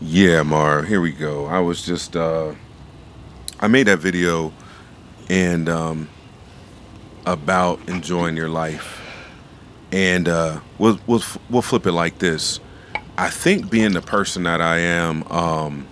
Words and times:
Yeah, 0.00 0.42
Mar. 0.42 0.82
Here 0.82 1.00
we 1.00 1.10
go. 1.10 1.46
I 1.46 1.60
was 1.60 1.84
just 1.84 2.16
uh 2.16 2.54
I 3.58 3.68
made 3.68 3.86
that 3.86 3.98
video 3.98 4.52
and 5.30 5.70
um 5.70 6.08
about 7.24 7.80
enjoying 7.88 8.36
your 8.36 8.50
life. 8.50 9.00
And 9.90 10.28
uh 10.28 10.60
we'll 10.78 11.00
we'll 11.06 11.22
we'll 11.48 11.62
flip 11.62 11.86
it 11.86 11.92
like 11.92 12.18
this. 12.18 12.60
I 13.16 13.30
think 13.30 13.70
being 13.70 13.92
the 13.92 14.02
person 14.02 14.42
that 14.42 14.60
I 14.60 14.78
am 14.80 15.22
um 15.32 15.86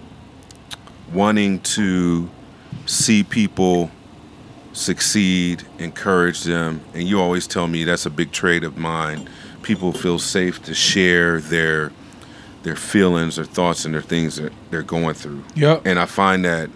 wanting 1.10 1.60
to 1.60 2.28
see 2.84 3.22
people 3.22 3.90
succeed, 4.74 5.62
encourage 5.78 6.42
them, 6.42 6.82
and 6.92 7.04
you 7.04 7.20
always 7.20 7.46
tell 7.46 7.68
me 7.68 7.84
that's 7.84 8.04
a 8.04 8.10
big 8.10 8.32
trait 8.32 8.64
of 8.64 8.76
mine. 8.76 9.30
People 9.62 9.92
feel 9.94 10.18
safe 10.18 10.62
to 10.64 10.74
share 10.74 11.40
their 11.40 11.90
their 12.64 12.76
feelings, 12.76 13.36
their 13.36 13.44
thoughts, 13.44 13.84
and 13.84 13.94
their 13.94 14.02
things 14.02 14.36
that 14.36 14.52
they're 14.70 14.82
going 14.82 15.14
through. 15.14 15.44
Yep. 15.54 15.86
And 15.86 15.98
I 15.98 16.06
find 16.06 16.44
that 16.44 16.70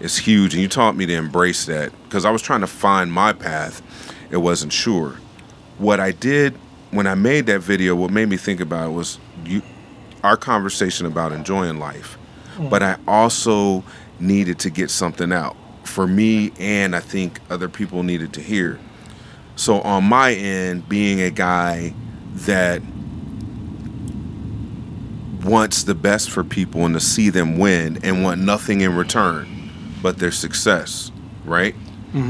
it's 0.00 0.16
huge. 0.16 0.54
And 0.54 0.62
you 0.62 0.68
taught 0.68 0.96
me 0.96 1.04
to 1.06 1.14
embrace 1.14 1.66
that 1.66 1.92
because 2.04 2.24
I 2.24 2.30
was 2.30 2.40
trying 2.40 2.62
to 2.62 2.66
find 2.66 3.12
my 3.12 3.32
path. 3.32 3.82
It 4.30 4.38
wasn't 4.38 4.72
sure. 4.72 5.16
What 5.78 6.00
I 6.00 6.12
did 6.12 6.54
when 6.90 7.06
I 7.06 7.14
made 7.14 7.46
that 7.46 7.60
video, 7.60 7.94
what 7.94 8.10
made 8.10 8.28
me 8.28 8.36
think 8.36 8.60
about 8.60 8.88
it 8.88 8.92
was 8.92 9.18
you, 9.44 9.62
our 10.22 10.36
conversation 10.36 11.06
about 11.06 11.32
enjoying 11.32 11.78
life. 11.78 12.16
Mm. 12.56 12.70
But 12.70 12.82
I 12.82 12.96
also 13.08 13.82
needed 14.20 14.58
to 14.60 14.70
get 14.70 14.90
something 14.90 15.32
out 15.32 15.56
for 15.84 16.06
me, 16.06 16.52
and 16.58 16.94
I 16.94 17.00
think 17.00 17.40
other 17.50 17.68
people 17.68 18.02
needed 18.02 18.32
to 18.34 18.40
hear. 18.40 18.78
So 19.56 19.80
on 19.80 20.04
my 20.04 20.32
end, 20.32 20.88
being 20.88 21.20
a 21.20 21.30
guy 21.30 21.94
that 22.34 22.82
wants 25.44 25.84
the 25.84 25.94
best 25.94 26.30
for 26.30 26.44
people 26.44 26.84
and 26.84 26.94
to 26.94 27.00
see 27.00 27.30
them 27.30 27.58
win 27.58 27.98
and 28.02 28.22
want 28.22 28.40
nothing 28.40 28.80
in 28.80 28.94
return 28.94 29.70
but 30.02 30.18
their 30.18 30.30
success, 30.30 31.10
right? 31.44 31.74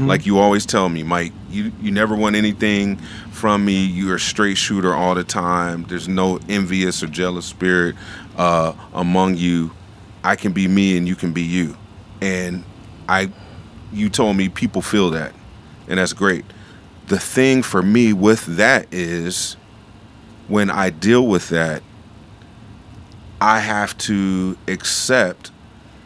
Like 0.07 0.25
you 0.25 0.39
always 0.39 0.65
tell 0.65 0.87
me, 0.87 1.03
Mike, 1.03 1.33
you, 1.49 1.73
you 1.81 1.91
never 1.91 2.15
want 2.15 2.37
anything 2.37 2.95
from 3.31 3.65
me. 3.65 3.85
You're 3.85 4.15
a 4.15 4.19
straight 4.19 4.57
shooter 4.57 4.93
all 4.93 5.13
the 5.13 5.25
time. 5.25 5.83
There's 5.83 6.07
no 6.07 6.39
envious 6.47 7.03
or 7.03 7.07
jealous 7.07 7.45
spirit 7.45 7.95
uh, 8.37 8.73
among 8.93 9.35
you. 9.35 9.71
I 10.23 10.37
can 10.37 10.53
be 10.53 10.69
me 10.69 10.97
and 10.97 11.05
you 11.05 11.15
can 11.15 11.33
be 11.33 11.41
you. 11.41 11.75
And 12.21 12.63
I 13.09 13.29
you 13.91 14.09
told 14.09 14.37
me 14.37 14.49
people 14.49 14.81
feel 14.81 15.09
that. 15.11 15.33
And 15.87 15.99
that's 15.99 16.13
great. 16.13 16.45
The 17.07 17.19
thing 17.19 17.61
for 17.61 17.81
me 17.81 18.13
with 18.13 18.45
that 18.45 18.87
is 18.91 19.57
when 20.47 20.69
I 20.69 20.89
deal 20.89 21.27
with 21.27 21.49
that, 21.49 21.83
I 23.43 23.59
have 23.59 23.97
to 23.97 24.55
accept 24.69 25.51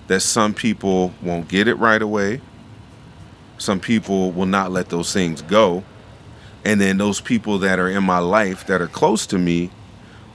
that 0.07 0.21
some 0.21 0.55
people 0.55 1.13
won't 1.21 1.47
get 1.47 1.67
it 1.67 1.75
right 1.75 2.01
away. 2.01 2.41
Some 3.59 3.79
people 3.79 4.31
will 4.31 4.47
not 4.47 4.71
let 4.71 4.89
those 4.89 5.13
things 5.13 5.43
go. 5.43 5.83
And 6.65 6.81
then 6.81 6.97
those 6.97 7.21
people 7.21 7.59
that 7.59 7.77
are 7.77 7.89
in 7.89 8.03
my 8.03 8.17
life 8.17 8.65
that 8.65 8.81
are 8.81 8.87
close 8.87 9.27
to 9.27 9.37
me 9.37 9.69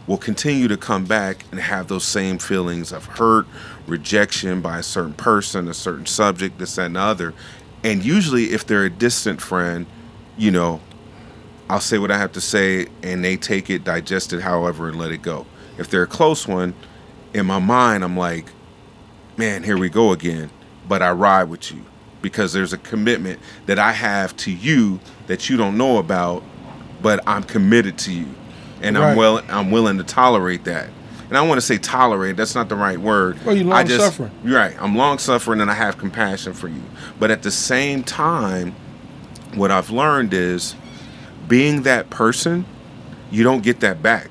will 0.06 0.16
continue 0.16 0.68
to 0.68 0.76
come 0.76 1.04
back 1.04 1.44
and 1.50 1.58
have 1.58 1.88
those 1.88 2.04
same 2.04 2.38
feelings 2.38 2.92
of 2.92 3.04
hurt, 3.06 3.48
rejection 3.88 4.60
by 4.60 4.78
a 4.78 4.82
certain 4.84 5.14
person, 5.14 5.66
a 5.66 5.74
certain 5.74 6.06
subject, 6.06 6.60
this 6.60 6.78
and 6.78 6.94
the 6.94 7.00
other. 7.00 7.34
And 7.82 8.04
usually, 8.04 8.52
if 8.52 8.64
they're 8.64 8.84
a 8.84 8.90
distant 8.90 9.42
friend, 9.42 9.86
you 10.38 10.52
know, 10.52 10.80
I'll 11.68 11.80
say 11.80 11.98
what 11.98 12.12
I 12.12 12.18
have 12.18 12.30
to 12.34 12.40
say 12.40 12.86
and 13.02 13.24
they 13.24 13.36
take 13.36 13.70
it, 13.70 13.82
digest 13.82 14.32
it 14.32 14.42
however, 14.42 14.86
and 14.86 15.00
let 15.00 15.10
it 15.10 15.22
go. 15.22 15.46
If 15.78 15.90
they're 15.90 16.04
a 16.04 16.06
close 16.06 16.46
one, 16.46 16.74
in 17.34 17.46
my 17.46 17.58
mind, 17.58 18.04
I'm 18.04 18.16
like, 18.16 18.46
man, 19.36 19.62
here 19.62 19.78
we 19.78 19.88
go 19.88 20.12
again. 20.12 20.50
But 20.88 21.02
I 21.02 21.12
ride 21.12 21.44
with 21.44 21.72
you 21.72 21.84
because 22.20 22.52
there's 22.52 22.72
a 22.72 22.78
commitment 22.78 23.40
that 23.66 23.78
I 23.78 23.92
have 23.92 24.36
to 24.38 24.52
you 24.52 25.00
that 25.26 25.48
you 25.48 25.56
don't 25.56 25.76
know 25.76 25.98
about, 25.98 26.42
but 27.00 27.20
I'm 27.26 27.42
committed 27.42 27.98
to 27.98 28.12
you. 28.12 28.28
And 28.82 28.98
I'm 28.98 29.16
well 29.16 29.42
I'm 29.48 29.70
willing 29.70 29.98
to 29.98 30.04
tolerate 30.04 30.64
that. 30.64 30.88
And 31.28 31.38
I 31.38 31.42
want 31.42 31.58
to 31.58 31.66
say 31.66 31.78
tolerate, 31.78 32.36
that's 32.36 32.54
not 32.54 32.68
the 32.68 32.76
right 32.76 32.98
word. 32.98 33.38
Well, 33.44 33.56
you're 33.56 33.72
I 33.72 33.84
just- 33.84 34.00
long-suffering. 34.00 34.30
You're 34.44 34.58
right. 34.58 34.76
I'm 34.78 34.96
long 34.96 35.18
suffering 35.18 35.60
and 35.60 35.70
I 35.70 35.74
have 35.74 35.96
compassion 35.96 36.52
for 36.52 36.68
you. 36.68 36.82
But 37.18 37.30
at 37.30 37.42
the 37.42 37.50
same 37.50 38.02
time, 38.02 38.74
what 39.54 39.70
I've 39.70 39.90
learned 39.90 40.34
is 40.34 40.74
being 41.48 41.82
that 41.82 42.10
person, 42.10 42.66
you 43.30 43.44
don't 43.44 43.62
get 43.62 43.80
that 43.80 44.02
back, 44.02 44.28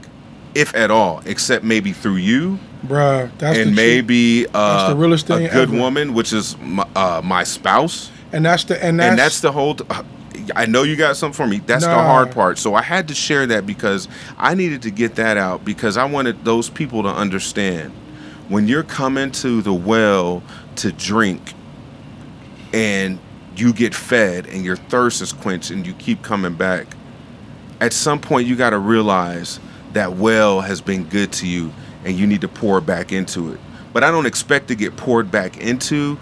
if 0.54 0.76
at 0.76 0.92
all, 0.92 1.22
except 1.26 1.64
maybe 1.64 1.92
through 1.92 2.18
you 2.18 2.60
Bruh, 2.86 3.30
that's 3.38 3.58
the 3.58 3.64
and 3.64 3.76
maybe 3.76 4.48
uh, 4.54 4.90
the 4.90 4.96
realest 4.96 5.28
thing 5.28 5.46
a 5.46 5.50
good 5.50 5.70
ever. 5.70 5.78
woman, 5.78 6.14
which 6.14 6.34
is 6.34 6.58
my, 6.58 6.88
uh, 6.96 7.22
my 7.24 7.44
spouse, 7.44 8.12
and 8.32 8.46
that's 8.46 8.64
the 8.64 8.84
and 8.84 9.00
that's, 9.00 9.10
and 9.10 9.20
that's 9.20 9.42
the 9.42 9.52
whole. 9.52 9.78
uh, 9.90 10.04
I 10.56 10.66
know 10.66 10.84
you 10.84 10.96
got 10.96 11.16
something 11.18 11.36
for 11.36 11.48
me. 11.48 11.60
That's 11.60 11.86
the 11.86 11.94
hard 11.94 12.32
part. 12.32 12.58
So 12.58 12.74
I 12.74 12.82
had 12.82 13.08
to 13.10 13.14
share 13.14 13.46
that 13.48 13.66
because 13.66 14.08
I 14.38 14.56
needed 14.56 14.82
to 14.84 14.92
get 14.92 15.16
that 15.16 15.38
out 15.38 15.64
because 15.64 15.98
I 15.98 16.06
wanted 16.06 16.44
those 16.44 16.70
people 16.70 17.04
to 17.04 17.10
understand 17.10 17.94
when 18.50 18.68
you're 18.68 18.84
coming 18.84 19.32
to 19.32 19.62
the 19.62 19.74
well 19.74 20.42
to 20.78 20.92
drink 20.92 21.54
and 22.74 23.20
you 23.56 23.74
get 23.74 23.94
fed 23.94 24.48
and 24.48 24.66
your 24.66 24.76
thirst 24.76 25.22
is 25.22 25.32
quenched 25.32 25.72
and 25.72 25.86
you 25.86 25.94
keep 25.94 26.22
coming 26.24 26.56
back. 26.56 26.88
At 27.80 27.94
some 27.94 28.20
point, 28.20 28.48
you 28.48 28.56
got 28.56 28.72
to 28.72 28.80
realize 28.80 29.60
that 29.94 30.14
well 30.14 30.62
has 30.62 30.82
been 30.82 31.04
good 31.06 31.32
to 31.34 31.48
you 31.48 31.72
and 32.06 32.18
you 32.18 32.28
need 32.28 32.42
to 32.42 32.48
pour 32.48 32.82
back 32.82 33.12
into 33.12 33.54
it. 33.54 33.60
But 33.94 34.04
I 34.04 34.12
don't 34.12 34.26
expect 34.26 34.68
to 34.70 34.76
get 34.76 34.96
poured 34.96 35.32
back 35.32 35.58
into. 35.58 36.18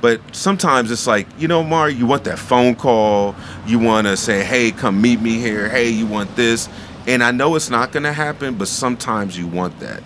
But 0.00 0.20
sometimes 0.32 0.90
it's 0.90 1.06
like, 1.06 1.26
you 1.38 1.48
know, 1.48 1.62
Mar, 1.62 1.88
you 1.88 2.04
want 2.04 2.24
that 2.24 2.38
phone 2.38 2.74
call. 2.74 3.34
You 3.66 3.78
want 3.78 4.06
to 4.06 4.16
say, 4.16 4.44
hey, 4.44 4.70
come 4.70 5.00
meet 5.00 5.20
me 5.20 5.38
here. 5.38 5.68
Hey, 5.68 5.88
you 5.88 6.06
want 6.06 6.36
this. 6.36 6.68
And 7.06 7.22
I 7.22 7.30
know 7.30 7.54
it's 7.54 7.70
not 7.70 7.92
going 7.92 8.02
to 8.02 8.12
happen, 8.12 8.54
but 8.56 8.68
sometimes 8.68 9.38
you 9.38 9.46
want 9.46 9.80
that. 9.80 10.02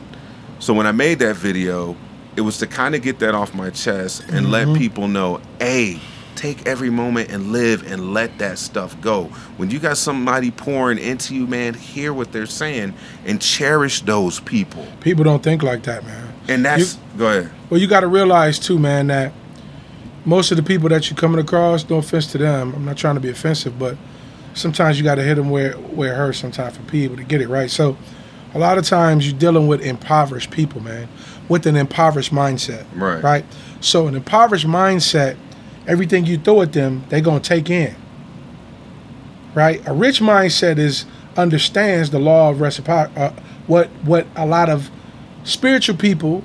So 0.61 0.75
when 0.75 0.87
I 0.87 0.93
made 0.93 1.19
that 1.21 1.37
video, 1.37 1.97
it 2.37 2.43
was 2.43 2.59
to 2.59 2.67
kind 2.67 2.95
of 2.95 3.03
get 3.03 3.19
that 3.21 3.35
off 3.35 3.55
my 3.55 3.71
chest 3.71 4.25
and 4.29 4.51
let 4.51 4.69
mm-hmm. 4.69 4.79
people 4.79 5.09
know, 5.09 5.41
hey, 5.59 6.01
take 6.39 6.67
every 6.67 6.89
moment 6.89 7.31
and 7.31 7.51
live 7.53 7.91
and 7.91 8.15
let 8.15 8.39
that 8.39 8.59
stuff 8.59 8.99
go. 9.01 9.25
When 9.57 9.71
you 9.71 9.79
got 9.79 9.97
somebody 9.97 10.51
pouring 10.51 10.99
into 10.99 11.35
you, 11.35 11.47
man, 11.47 11.75
hear 11.75 12.13
what 12.13 12.33
they're 12.33 12.47
saying 12.47 12.95
and 13.27 13.41
cherish 13.41 14.03
those 14.03 14.39
people. 14.41 14.87
people 15.01 15.25
don't 15.25 15.43
think 15.43 15.63
like 15.63 15.83
that, 15.83 16.05
man. 16.05 16.33
And 16.47 16.65
that's 16.65 16.95
you, 16.95 17.01
go 17.19 17.39
ahead. 17.39 17.53
Well, 17.69 17.81
you 17.81 17.89
got 17.89 18.01
to 18.01 18.07
realize 18.07 18.59
too, 18.59 18.79
man, 18.79 19.09
that 19.09 19.33
most 20.25 20.51
of 20.51 20.57
the 20.57 20.63
people 20.63 20.89
that 20.91 21.11
you're 21.11 21.17
coming 21.17 21.41
across, 21.41 21.89
no 21.91 21.97
offense 21.97 22.31
to 22.33 22.39
them, 22.39 22.73
I'm 22.75 22.85
not 22.85 22.97
trying 22.97 23.17
to 23.17 23.21
be 23.21 23.31
offensive, 23.31 23.79
but 23.79 23.97
sometimes 24.55 24.99
you 24.99 25.05
got 25.05 25.17
to 25.17 25.23
hit 25.23 25.35
them 25.35 25.51
where 25.51 25.73
where 25.73 26.13
it 26.13 26.17
hurts. 26.17 26.39
Sometimes 26.39 26.77
for 26.77 26.83
people 26.85 27.17
to 27.17 27.25
get 27.25 27.41
it 27.41 27.49
right. 27.49 27.71
So, 27.71 27.97
a 28.55 28.59
lot 28.59 28.79
of 28.79 28.85
times 28.85 29.29
you're 29.29 29.39
dealing 29.39 29.67
with 29.67 29.81
impoverished 29.81 30.51
people, 30.51 30.81
man, 30.81 31.09
with 31.49 31.67
an 31.67 31.77
impoverished 31.77 32.33
mindset. 32.33 32.85
Right. 32.95 33.23
Right. 33.23 33.45
So, 33.81 34.07
an 34.07 34.15
impoverished 34.15 34.67
mindset, 34.67 35.37
everything 35.89 36.27
you 36.27 36.39
throw 36.39 36.63
at 36.63 36.73
them, 36.73 37.05
they're 37.09 37.21
gonna 37.21 37.41
take 37.41 37.71
in. 37.71 37.97
Right. 39.55 39.83
A 39.89 39.93
rich 39.93 40.21
mindset 40.21 40.79
is 40.79 41.07
understands 41.37 42.11
the 42.11 42.19
law 42.21 42.51
of 42.51 42.61
reciprocity. 42.61 43.19
Uh, 43.19 43.33
what 43.67 43.89
what 44.05 44.27
a 44.37 44.47
lot 44.47 44.69
of 44.69 44.91
spiritual 45.45 45.97
people 45.97 46.45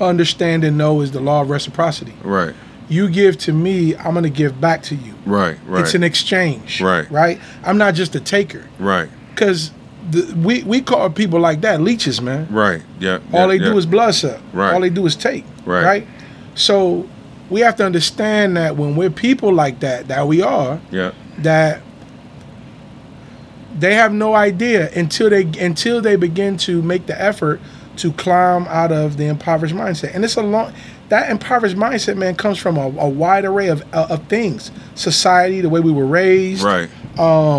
understand 0.00 0.64
and 0.64 0.76
know 0.76 1.00
is 1.00 1.12
the 1.12 1.20
law 1.20 1.42
of 1.42 1.50
reciprocity. 1.50 2.14
Right. 2.22 2.54
You 2.88 3.08
give 3.08 3.38
to 3.38 3.52
me, 3.52 3.94
I'm 3.96 4.12
going 4.12 4.24
to 4.24 4.30
give 4.30 4.60
back 4.60 4.82
to 4.84 4.96
you. 4.96 5.14
Right. 5.24 5.56
Right. 5.66 5.82
It's 5.82 5.94
an 5.94 6.02
exchange. 6.02 6.80
Right. 6.80 7.08
Right. 7.10 7.40
I'm 7.62 7.78
not 7.78 7.94
just 7.94 8.14
a 8.16 8.20
taker 8.20 8.66
right. 8.78 9.08
because 9.30 9.70
we 10.36 10.64
we 10.64 10.80
call 10.80 11.08
people 11.10 11.38
like 11.38 11.60
that 11.60 11.80
leeches, 11.80 12.20
man. 12.20 12.48
Right. 12.50 12.82
Yeah. 12.98 13.20
All 13.32 13.40
yeah, 13.42 13.46
they 13.46 13.58
do 13.58 13.78
is 13.78 13.86
blood 13.86 14.14
suck. 14.14 14.40
Right. 14.52 14.74
All 14.74 14.80
they 14.80 14.90
do 14.90 15.06
is 15.06 15.14
take. 15.14 15.44
Right. 15.64 15.84
Right. 15.84 16.06
So 16.54 17.08
we 17.50 17.60
have 17.60 17.76
to 17.76 17.84
understand 17.84 18.56
that 18.56 18.76
when 18.76 18.96
we're 18.96 19.10
people 19.10 19.52
like 19.52 19.80
that, 19.80 20.08
that 20.08 20.26
we 20.26 20.40
are, 20.42 20.80
Yeah. 20.90 21.12
that 21.38 21.82
they 23.78 23.94
have 23.94 24.12
no 24.12 24.34
idea 24.34 24.90
until 24.94 25.30
they 25.30 25.42
until 25.60 26.00
they 26.00 26.16
begin 26.16 26.56
to 26.58 26.82
make 26.82 27.06
the 27.06 27.20
effort 27.20 27.60
to 27.96 28.12
climb 28.12 28.66
out 28.68 28.92
of 28.92 29.16
the 29.16 29.26
impoverished 29.26 29.74
mindset. 29.74 30.14
And 30.14 30.24
it's 30.24 30.36
a 30.36 30.42
long 30.42 30.72
that 31.08 31.30
impoverished 31.30 31.76
mindset, 31.76 32.16
man, 32.16 32.34
comes 32.36 32.58
from 32.58 32.76
a, 32.76 32.86
a 32.86 33.08
wide 33.08 33.44
array 33.44 33.68
of, 33.68 33.82
of 33.92 34.22
things: 34.28 34.70
society, 34.94 35.60
the 35.60 35.68
way 35.68 35.80
we 35.80 35.92
were 35.92 36.06
raised, 36.06 36.62
Right. 36.62 36.88
uh, 37.18 37.58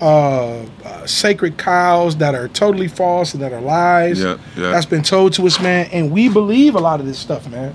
uh, 0.00 1.06
sacred 1.06 1.58
cows 1.58 2.16
that 2.16 2.34
are 2.34 2.48
totally 2.48 2.88
false 2.88 3.34
and 3.34 3.42
that 3.42 3.52
are 3.52 3.60
lies. 3.60 4.20
Yeah, 4.22 4.38
yeah. 4.56 4.70
That's 4.70 4.86
been 4.86 5.02
told 5.02 5.32
to 5.34 5.46
us, 5.46 5.60
man, 5.60 5.88
and 5.92 6.10
we 6.10 6.28
believe 6.28 6.74
a 6.74 6.80
lot 6.80 7.00
of 7.00 7.06
this 7.06 7.18
stuff, 7.18 7.48
man. 7.50 7.74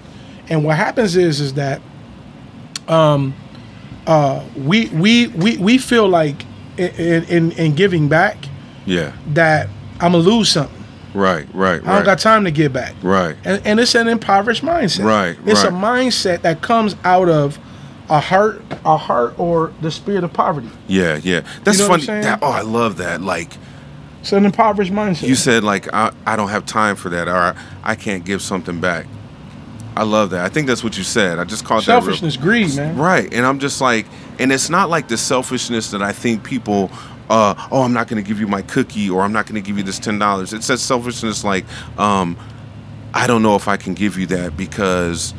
And 0.49 0.63
what 0.63 0.77
happens 0.77 1.15
is, 1.15 1.39
is 1.41 1.53
that, 1.53 1.81
um, 2.87 3.33
uh, 4.07 4.43
we 4.55 4.87
we 4.89 5.27
we 5.27 5.57
we 5.57 5.77
feel 5.77 6.07
like 6.07 6.45
in 6.77 7.23
in, 7.23 7.51
in 7.53 7.73
giving 7.75 8.07
back 8.07 8.37
Yeah. 8.85 9.13
that 9.33 9.67
I'm 9.99 10.11
gonna 10.11 10.17
lose 10.19 10.49
something. 10.49 10.83
Right, 11.15 11.47
right, 11.55 11.81
right. 11.81 11.87
I 11.87 11.95
don't 11.95 12.05
got 12.05 12.19
time 12.19 12.43
to 12.43 12.51
give 12.51 12.73
back. 12.73 12.93
right. 13.01 13.35
And, 13.45 13.65
and 13.65 13.79
it's 13.79 13.95
an 13.95 14.07
impoverished 14.09 14.63
mindset. 14.63 15.05
Right, 15.05 15.37
It's 15.45 15.63
a 15.63 15.69
mindset 15.69 16.41
that 16.41 16.61
comes 16.61 16.95
out 17.05 17.29
of 17.29 17.57
a 18.09 18.19
heart, 18.19 18.61
a 18.83 18.97
heart, 18.97 19.39
or 19.39 19.71
the 19.81 19.89
spirit 19.89 20.23
of 20.25 20.33
poverty. 20.33 20.69
Yeah, 20.87 21.19
yeah. 21.23 21.41
That's 21.63 21.79
know 21.79 21.87
what 21.89 22.01
I'm 22.01 22.05
funny. 22.05 22.21
That, 22.21 22.39
oh, 22.43 22.51
I 22.51 22.61
love 22.61 22.97
that. 22.97 23.21
Like 23.21 23.53
It's 24.21 24.33
an 24.33 24.45
impoverished 24.45 24.91
mindset. 24.91 25.27
you 25.27 25.35
said, 25.35 25.63
like 25.63 25.91
I, 25.93 26.11
I 26.27 26.35
don't 26.35 26.49
have 26.49 26.65
time 26.65 26.95
for 26.97 27.09
that, 27.09 27.27
or 27.27 27.35
I, 27.35 27.55
I 27.83 27.95
can't 27.95 28.23
give 28.25 28.41
something 28.43 28.79
back. 28.81 29.07
I 29.95 30.03
love 30.03 30.31
that. 30.31 30.43
I 30.43 30.49
think 30.49 30.67
that's 30.67 30.83
what 30.83 30.97
you 30.97 31.03
said. 31.03 31.39
I 31.39 31.45
just 31.45 31.63
caught 31.63 31.85
that. 31.85 31.85
selfishness, 31.85 32.35
greed, 32.35 32.75
man. 32.75 32.97
Right. 32.97 33.33
And 33.33 33.45
I'm 33.45 33.59
just 33.59 33.79
like, 33.79 34.05
and 34.39 34.51
it's 34.51 34.69
not 34.69 34.89
like 34.89 35.07
the 35.07 35.17
selfishness 35.17 35.91
that 35.91 36.01
I 36.01 36.11
think 36.11 36.43
people, 36.43 36.91
uh, 37.29 37.55
oh, 37.71 37.81
I'm 37.81 37.93
not 37.93 38.07
going 38.07 38.21
to 38.21 38.27
give 38.27 38.39
you 38.39 38.47
my 38.47 38.61
cookie 38.61 39.09
or 39.09 39.21
I'm 39.21 39.31
not 39.31 39.45
going 39.45 39.55
to 39.55 39.65
give 39.65 39.77
you 39.77 39.83
this 39.83 39.99
$10. 39.99 40.53
It 40.53 40.63
says 40.63 40.81
selfishness 40.81 41.43
like, 41.43 41.65
um, 41.97 42.37
I 43.13 43.27
don't 43.27 43.41
know 43.41 43.55
if 43.55 43.69
I 43.69 43.77
can 43.77 43.93
give 43.93 44.17
you 44.17 44.25
that 44.27 44.57
because 44.57 45.33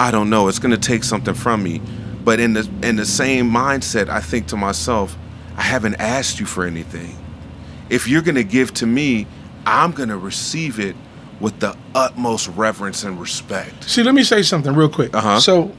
I 0.00 0.10
don't 0.10 0.30
know. 0.30 0.48
It's 0.48 0.58
going 0.58 0.72
to 0.74 0.80
take 0.80 1.04
something 1.04 1.34
from 1.34 1.62
me. 1.62 1.82
But 2.24 2.40
in 2.40 2.54
the 2.54 2.68
in 2.82 2.96
the 2.96 3.04
same 3.04 3.50
mindset, 3.50 4.08
I 4.08 4.20
think 4.20 4.46
to 4.48 4.56
myself, 4.56 5.16
I 5.56 5.62
haven't 5.62 5.96
asked 5.96 6.40
you 6.40 6.46
for 6.46 6.64
anything. 6.64 7.16
If 7.90 8.08
you're 8.08 8.22
going 8.22 8.36
to 8.36 8.44
give 8.44 8.72
to 8.74 8.86
me, 8.86 9.26
I'm 9.66 9.92
going 9.92 10.08
to 10.08 10.16
receive 10.16 10.80
it 10.80 10.96
with 11.42 11.58
the 11.60 11.76
utmost 11.94 12.48
reverence 12.56 13.02
and 13.04 13.20
respect. 13.20 13.84
See, 13.90 14.02
let 14.02 14.14
me 14.14 14.22
say 14.22 14.42
something 14.42 14.72
real 14.74 14.88
quick. 14.88 15.14
Uh-huh. 15.14 15.40
So 15.40 15.72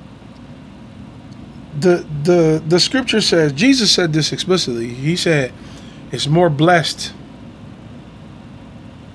the 1.80 2.06
the 2.24 2.62
the 2.68 2.80
scripture 2.80 3.22
says 3.22 3.52
Jesus 3.54 3.92
said 3.92 4.14
this 4.14 4.32
explicitly. 4.32 4.90
He 4.90 5.16
said, 5.16 5.52
"It's 6.12 6.28
more 6.28 6.50
blessed 6.50 7.14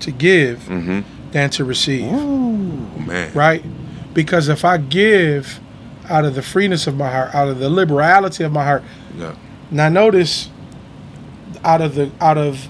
to 0.00 0.10
give 0.10 0.60
Mhm. 0.68 1.04
than 1.32 1.50
to 1.50 1.64
receive." 1.64 2.10
Ooh, 2.12 2.88
man. 3.06 3.30
Right? 3.34 3.64
Because 4.14 4.48
if 4.48 4.64
I 4.64 4.78
give 4.78 5.60
out 6.08 6.24
of 6.24 6.34
the 6.34 6.42
freeness 6.42 6.86
of 6.86 6.96
my 6.96 7.10
heart, 7.10 7.34
out 7.34 7.48
of 7.48 7.58
the 7.58 7.68
liberality 7.68 8.42
of 8.42 8.50
my 8.52 8.64
heart, 8.64 8.82
Yeah. 9.16 9.32
now 9.70 9.88
notice 9.90 10.48
out 11.64 11.80
of 11.82 11.94
the 11.94 12.10
out 12.20 12.38
of 12.38 12.68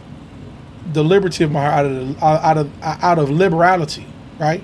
the 0.93 1.03
liberty 1.05 1.45
of 1.45 1.51
my 1.51 1.61
heart, 1.65 1.75
out 1.75 1.87
of 1.87 2.19
the, 2.19 2.25
out 2.25 2.57
of 2.59 2.71
out 2.83 3.19
of 3.19 3.31
liberality, 3.31 4.07
right? 4.39 4.63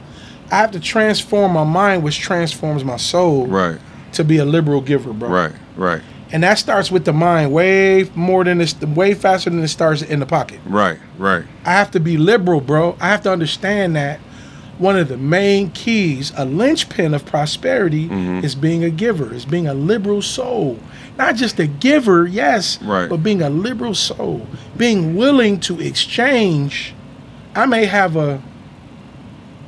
I 0.51 0.57
have 0.57 0.71
to 0.73 0.81
transform 0.81 1.53
my 1.53 1.65
mind, 1.65 2.03
which 2.03 2.19
transforms 2.21 2.85
my 2.85 2.97
soul, 2.97 3.47
Right. 3.47 3.79
to 4.13 4.25
be 4.25 4.37
a 4.39 4.45
liberal 4.45 4.81
giver, 4.81 5.13
bro. 5.13 5.29
Right, 5.29 5.53
right, 5.77 6.03
And 6.33 6.43
that 6.43 6.59
starts 6.59 6.91
with 6.91 7.05
the 7.07 7.13
mind, 7.13 7.53
way 7.53 8.09
more 8.15 8.45
than 8.45 8.59
this, 8.59 8.79
way 8.81 9.15
faster 9.15 9.51
than 9.51 9.61
it 9.63 9.69
starts 9.69 10.03
in 10.03 10.21
the 10.21 10.27
pocket. 10.27 10.61
right, 10.67 10.99
right, 11.19 11.45
I 11.65 11.73
have 11.73 11.91
to 11.93 12.01
be 12.01 12.17
liberal, 12.17 12.61
bro. 12.61 12.97
I 13.01 13.09
have 13.09 13.23
to 13.23 13.33
understand 13.33 13.97
that 13.97 14.21
one 14.79 14.97
of 14.97 15.09
the 15.09 15.17
main 15.17 15.71
keys, 15.71 16.33
a 16.37 16.45
linchpin 16.45 17.15
of 17.15 17.25
prosperity, 17.25 18.09
Mm-hmm. 18.09 18.45
is 18.45 18.55
being 18.55 18.85
a 18.85 18.91
giver, 18.91 19.33
is 19.33 19.45
being 19.45 19.67
a 19.67 19.75
liberal 19.75 20.21
soul. 20.23 20.79
Not 21.17 21.37
just 21.37 21.61
a 21.61 21.67
giver, 21.67 22.27
yes, 22.27 22.79
Right. 22.83 23.09
but 23.09 23.19
being 23.23 23.41
a 23.43 23.49
liberal 23.51 23.95
soul, 23.95 24.47
being 24.77 25.15
willing 25.15 25.61
to 25.61 25.81
exchange. 25.81 26.93
I 27.55 27.67
may 27.67 27.85
have 27.87 28.17
a 28.17 28.41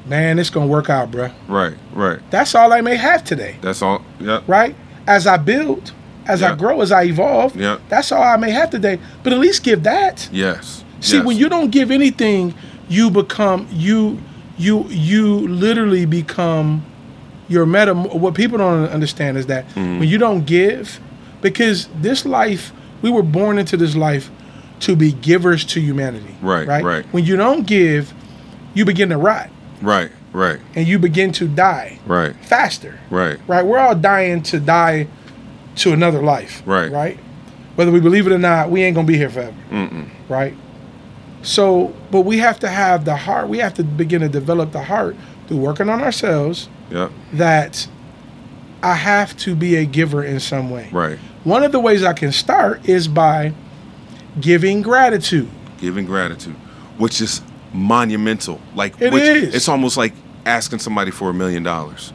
man, 0.07 0.39
it's 0.39 0.51
gonna 0.51 0.67
work 0.67 0.91
out, 0.91 1.11
bro. 1.11 1.31
right, 1.49 1.75
right. 1.95 2.19
That's 2.31 2.55
all 2.55 2.73
I 2.73 2.81
may 2.81 2.97
have 2.97 3.25
today, 3.25 3.57
That's 3.61 3.83
all. 3.83 4.03
Yeah, 4.21 4.41
right? 4.47 4.75
As 5.07 5.27
I 5.27 5.37
build, 5.37 5.93
as 6.27 6.43
I 6.43 6.55
grow, 6.57 6.81
as 6.81 6.91
I 6.91 7.05
evolve, 7.05 7.55
Yeah. 7.57 7.77
that's 7.89 8.11
all 8.11 8.23
I 8.23 8.37
may 8.37 8.51
have 8.51 8.71
today. 8.71 8.99
But 9.23 9.33
at 9.33 9.39
least 9.39 9.63
give 9.63 9.83
that. 9.85 10.29
yes. 10.33 10.83
See, 11.01 11.19
yes. 11.19 11.27
when 11.27 11.37
you 11.37 11.49
don't 11.49 11.71
give 11.71 11.91
anything, 11.91 12.55
you 12.89 13.11
become 13.11 13.67
you 13.71 14.19
you 14.59 14.87
you 14.89 15.47
literally 15.47 16.07
become 16.07 16.83
your 17.49 17.67
meta. 17.67 17.95
What 17.95 18.35
people 18.35 18.59
don't 18.59 18.89
understand 18.89 19.37
is 19.37 19.47
that 19.47 19.69
Mm-hmm. 19.75 20.01
when 20.01 20.09
you 20.09 20.19
don't 20.19 20.47
give, 20.47 20.99
because 21.51 21.89
this 21.97 22.25
life 22.27 22.73
we 23.03 23.11
were 23.11 23.23
born 23.23 23.59
into 23.59 23.77
this 23.77 23.95
life 23.95 24.31
to 24.81 24.97
be 24.97 25.13
givers 25.13 25.65
to 25.65 25.81
humanity. 25.81 26.35
Right, 26.43 26.67
Right. 26.67 26.85
right. 26.85 27.05
When 27.13 27.25
you 27.25 27.37
don't 27.37 27.67
give, 27.67 28.13
you 28.75 28.85
begin 28.85 29.09
to 29.11 29.17
rot 29.17 29.49
right, 29.83 30.11
right, 30.33 30.59
and 30.75 30.87
you 30.89 30.99
begin 30.99 31.33
to 31.33 31.47
die 31.49 31.99
right, 32.07 32.35
faster. 32.43 32.99
right, 33.11 33.39
Right. 33.47 33.65
We're 33.65 33.79
all 33.79 33.95
dying 33.95 34.43
to 34.45 34.59
die 34.61 35.07
to 35.77 35.93
another 35.93 36.23
life. 36.23 36.63
Right. 36.67 36.91
Right. 36.91 37.19
Whether 37.77 37.91
we 37.91 38.01
believe 38.01 38.27
it 38.27 38.33
or 38.33 38.39
not, 38.39 38.71
we 38.71 38.83
ain't 38.83 38.95
gonna 38.95 39.07
be 39.07 39.17
here 39.19 39.31
forever 39.31 39.55
Mm-mm. 39.71 40.09
right? 40.29 40.55
So, 41.43 41.95
but 42.11 42.23
we 42.23 42.39
have 42.39 42.59
to 42.61 42.69
have 42.69 43.05
the 43.05 43.15
heart. 43.17 43.49
We 43.49 43.59
have 43.59 43.75
to 43.75 43.85
begin 43.85 44.21
to 44.23 44.29
develop 44.29 44.73
the 44.73 44.83
heart 44.83 45.15
through 45.47 45.59
working 45.59 45.89
on 45.89 46.03
ourselves. 46.03 46.69
Yeah, 46.91 47.11
That 47.35 47.87
I 48.83 48.95
have 48.95 49.37
to 49.39 49.55
be 49.55 49.77
a 49.77 49.85
giver 49.85 50.25
in 50.25 50.41
some 50.41 50.71
way. 50.71 50.89
right. 50.93 51.19
One 51.47 51.63
of 51.63 51.71
the 51.71 51.79
ways 51.79 52.03
I 52.03 52.13
can 52.13 52.33
start 52.33 52.89
is 52.89 53.07
by 53.07 53.53
giving 54.41 54.83
gratitude. 54.83 55.49
Giving 55.79 56.05
gratitude, 56.05 56.57
which 56.99 57.21
is 57.21 57.41
monumental. 57.73 58.61
Like 58.75 59.01
It 59.01 59.13
which, 59.13 59.23
is. 59.23 59.55
It's 59.55 59.69
almost 59.69 59.97
like 59.97 60.13
asking 60.45 60.81
somebody 60.81 61.13
for 61.13 61.31
a 61.31 61.33
million 61.33 61.63
dollars. 61.63 62.11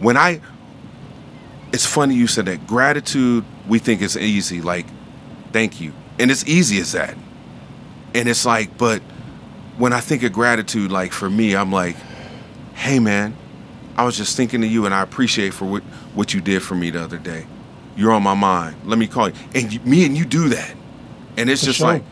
When 0.00 0.16
I, 0.16 0.40
it's 1.72 1.86
funny 1.86 2.16
you 2.16 2.26
said 2.26 2.46
that. 2.46 2.66
Gratitude, 2.66 3.44
we 3.68 3.78
think 3.78 4.02
is 4.02 4.16
easy. 4.16 4.60
Like, 4.60 4.86
thank 5.52 5.80
you, 5.80 5.92
and 6.18 6.28
it's 6.28 6.44
easy 6.44 6.80
as 6.80 6.90
that. 6.92 7.16
And 8.12 8.28
it's 8.28 8.44
like, 8.44 8.76
but 8.76 9.02
when 9.78 9.92
I 9.92 10.00
think 10.00 10.24
of 10.24 10.32
gratitude, 10.32 10.90
like 10.90 11.12
for 11.12 11.30
me, 11.30 11.54
I'm 11.54 11.70
like, 11.70 11.94
hey 12.74 12.98
man, 12.98 13.36
I 13.96 14.04
was 14.04 14.16
just 14.16 14.36
thinking 14.36 14.64
of 14.64 14.70
you, 14.72 14.84
and 14.84 14.92
I 14.92 15.02
appreciate 15.02 15.54
for 15.54 15.64
what 15.64 15.84
what 16.12 16.34
you 16.34 16.40
did 16.40 16.60
for 16.60 16.74
me 16.74 16.90
the 16.90 17.00
other 17.00 17.18
day. 17.18 17.46
You're 17.96 18.12
on 18.12 18.22
my 18.22 18.34
mind. 18.34 18.76
Let 18.84 18.98
me 18.98 19.06
call 19.06 19.28
you, 19.28 19.34
and 19.54 19.72
you, 19.72 19.80
me 19.80 20.04
and 20.06 20.16
you 20.16 20.24
do 20.24 20.48
that, 20.50 20.74
and 21.36 21.48
it's 21.48 21.60
For 21.62 21.66
just 21.66 21.78
sure. 21.78 21.86
like 21.88 22.02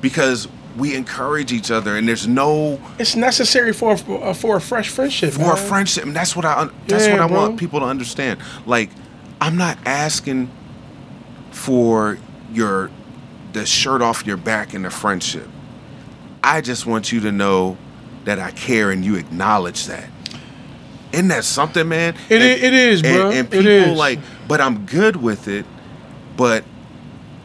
because 0.00 0.48
we 0.76 0.94
encourage 0.94 1.52
each 1.52 1.70
other, 1.70 1.96
and 1.96 2.08
there's 2.08 2.26
no 2.26 2.80
It's 2.98 3.14
necessary 3.16 3.72
for 3.72 3.92
a, 3.92 4.34
for 4.34 4.56
a 4.56 4.60
fresh 4.60 4.88
friendship. 4.88 5.32
for 5.34 5.52
a 5.52 5.56
friendship, 5.56 6.04
and 6.04 6.14
that's 6.16 6.34
what 6.36 6.44
I 6.44 6.68
that's 6.86 7.06
Yeah, 7.06 7.12
what 7.14 7.20
I 7.22 7.26
bro. 7.28 7.40
want 7.40 7.58
people 7.58 7.80
to 7.80 7.86
understand. 7.86 8.40
Like, 8.66 8.90
I'm 9.40 9.56
not 9.56 9.78
asking 9.84 10.50
for 11.50 12.18
your 12.52 12.90
the 13.52 13.66
shirt 13.66 14.00
off 14.00 14.26
your 14.26 14.36
back 14.38 14.72
in 14.74 14.84
a 14.86 14.90
friendship. 14.90 15.46
I 16.42 16.60
just 16.60 16.86
want 16.86 17.12
you 17.12 17.20
to 17.20 17.32
know 17.32 17.76
that 18.24 18.38
I 18.38 18.50
care 18.52 18.90
and 18.90 19.04
you 19.04 19.16
acknowledge 19.16 19.86
that. 19.86 20.08
Isn't 21.12 21.28
that 21.28 21.44
something, 21.44 21.86
man? 21.88 22.14
It 22.30 22.40
and, 22.40 22.42
i- 22.42 22.66
it 22.66 22.72
is, 22.74 23.02
and- 23.02 23.14
bro. 23.14 23.30
And, 23.30 23.38
It 23.46 23.50
people 23.50 23.66
is. 23.92 23.98
like, 23.98 24.18
but 24.52 24.60
I'm 24.60 24.84
good 24.84 25.16
with 25.16 25.48
it. 25.48 25.64
But 26.36 26.62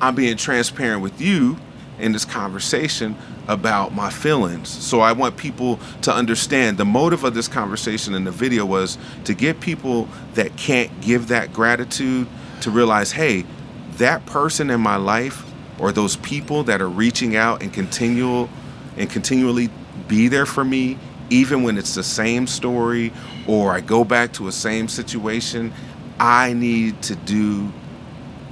I'm 0.02 0.14
being 0.14 0.36
transparent 0.36 1.02
with 1.02 1.22
you 1.22 1.56
in 2.00 2.12
this 2.12 2.26
conversation 2.26 3.16
about 3.48 3.96
my 3.96 4.10
feelings. 4.10 4.68
So 4.68 5.00
I 5.00 5.14
want 5.14 5.38
people 5.38 5.80
to 6.02 6.14
understand 6.14 6.78
the 6.78 6.84
motive 6.84 7.24
of 7.24 7.34
this 7.34 7.48
conversation 7.48 8.14
in 8.14 8.26
the 8.26 8.32
video 8.32 8.66
was 8.66 8.98
to 9.24 9.34
get 9.34 9.62
people 9.62 10.10
that 10.34 10.58
can't 10.58 11.00
give 11.00 11.30
that 11.30 11.54
gratitude 11.54 12.28
to 12.60 12.72
realize, 12.72 13.14
hey, 13.14 13.46
that 13.94 14.26
person 14.26 14.70
in 14.70 14.82
my 14.82 14.98
life 14.98 15.46
or 15.80 15.94
those 15.94 16.18
people 16.18 16.64
that 16.64 16.82
are 16.82 16.90
reaching 16.90 17.38
out 17.38 17.64
and 17.64 17.72
continual 17.72 18.50
and 18.98 19.10
continually 19.10 19.70
be 20.10 20.28
there 20.28 20.46
for 20.46 20.66
me 20.66 21.00
even 21.30 21.64
when 21.64 21.78
it's 21.78 21.96
the 21.96 22.04
same 22.04 22.48
story 22.48 23.12
or 23.48 23.72
I 23.72 23.82
go 23.82 24.04
back 24.04 24.34
to 24.34 24.48
a 24.48 24.52
same 24.52 24.88
situation, 24.88 25.74
I 26.20 26.54
need 26.54 27.02
to 27.04 27.16
do 27.16 27.72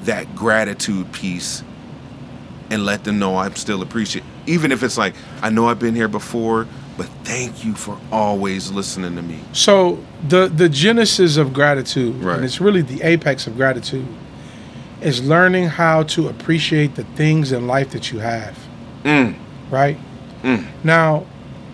that 0.03 0.36
gratitude 0.36 1.12
piece 1.12 1.63
and 2.69 2.86
let 2.86 3.03
them 3.03 3.19
know 3.19 3.38
I'm 3.38 3.55
still 3.55 3.81
appreciated. 3.81 4.29
Even 4.48 4.72
if 4.72 4.84
it's 4.84 4.98
like, 4.98 5.15
I 5.41 5.50
know 5.50 5.67
I've 5.69 5.79
been 5.79 5.95
here 5.95 6.07
before, 6.07 6.67
but 6.98 7.07
thank 7.24 7.65
you 7.65 7.74
for 7.75 7.98
always 8.12 8.72
listening 8.72 9.15
to 9.15 9.22
me. 9.22 9.39
So 9.53 10.00
the 10.27 10.48
the 10.48 10.69
genesis 10.69 11.38
of 11.38 11.53
gratitude, 11.53 12.15
Right. 12.24 12.36
and 12.38 12.45
it's 12.45 12.62
really 12.62 12.81
the 12.81 13.01
apex 13.01 13.48
of 13.48 13.55
gratitude, 13.57 14.05
is 15.01 15.22
learning 15.24 15.67
how 15.69 16.03
to 16.03 16.27
appreciate 16.29 16.95
the 16.95 17.03
things 17.15 17.51
in 17.51 17.67
life 17.67 17.89
that 17.91 18.12
you 18.12 18.19
have. 18.19 18.57
Mm, 19.03 19.36
Right 19.72 19.98
Mm. 20.43 20.63
now, 20.84 21.25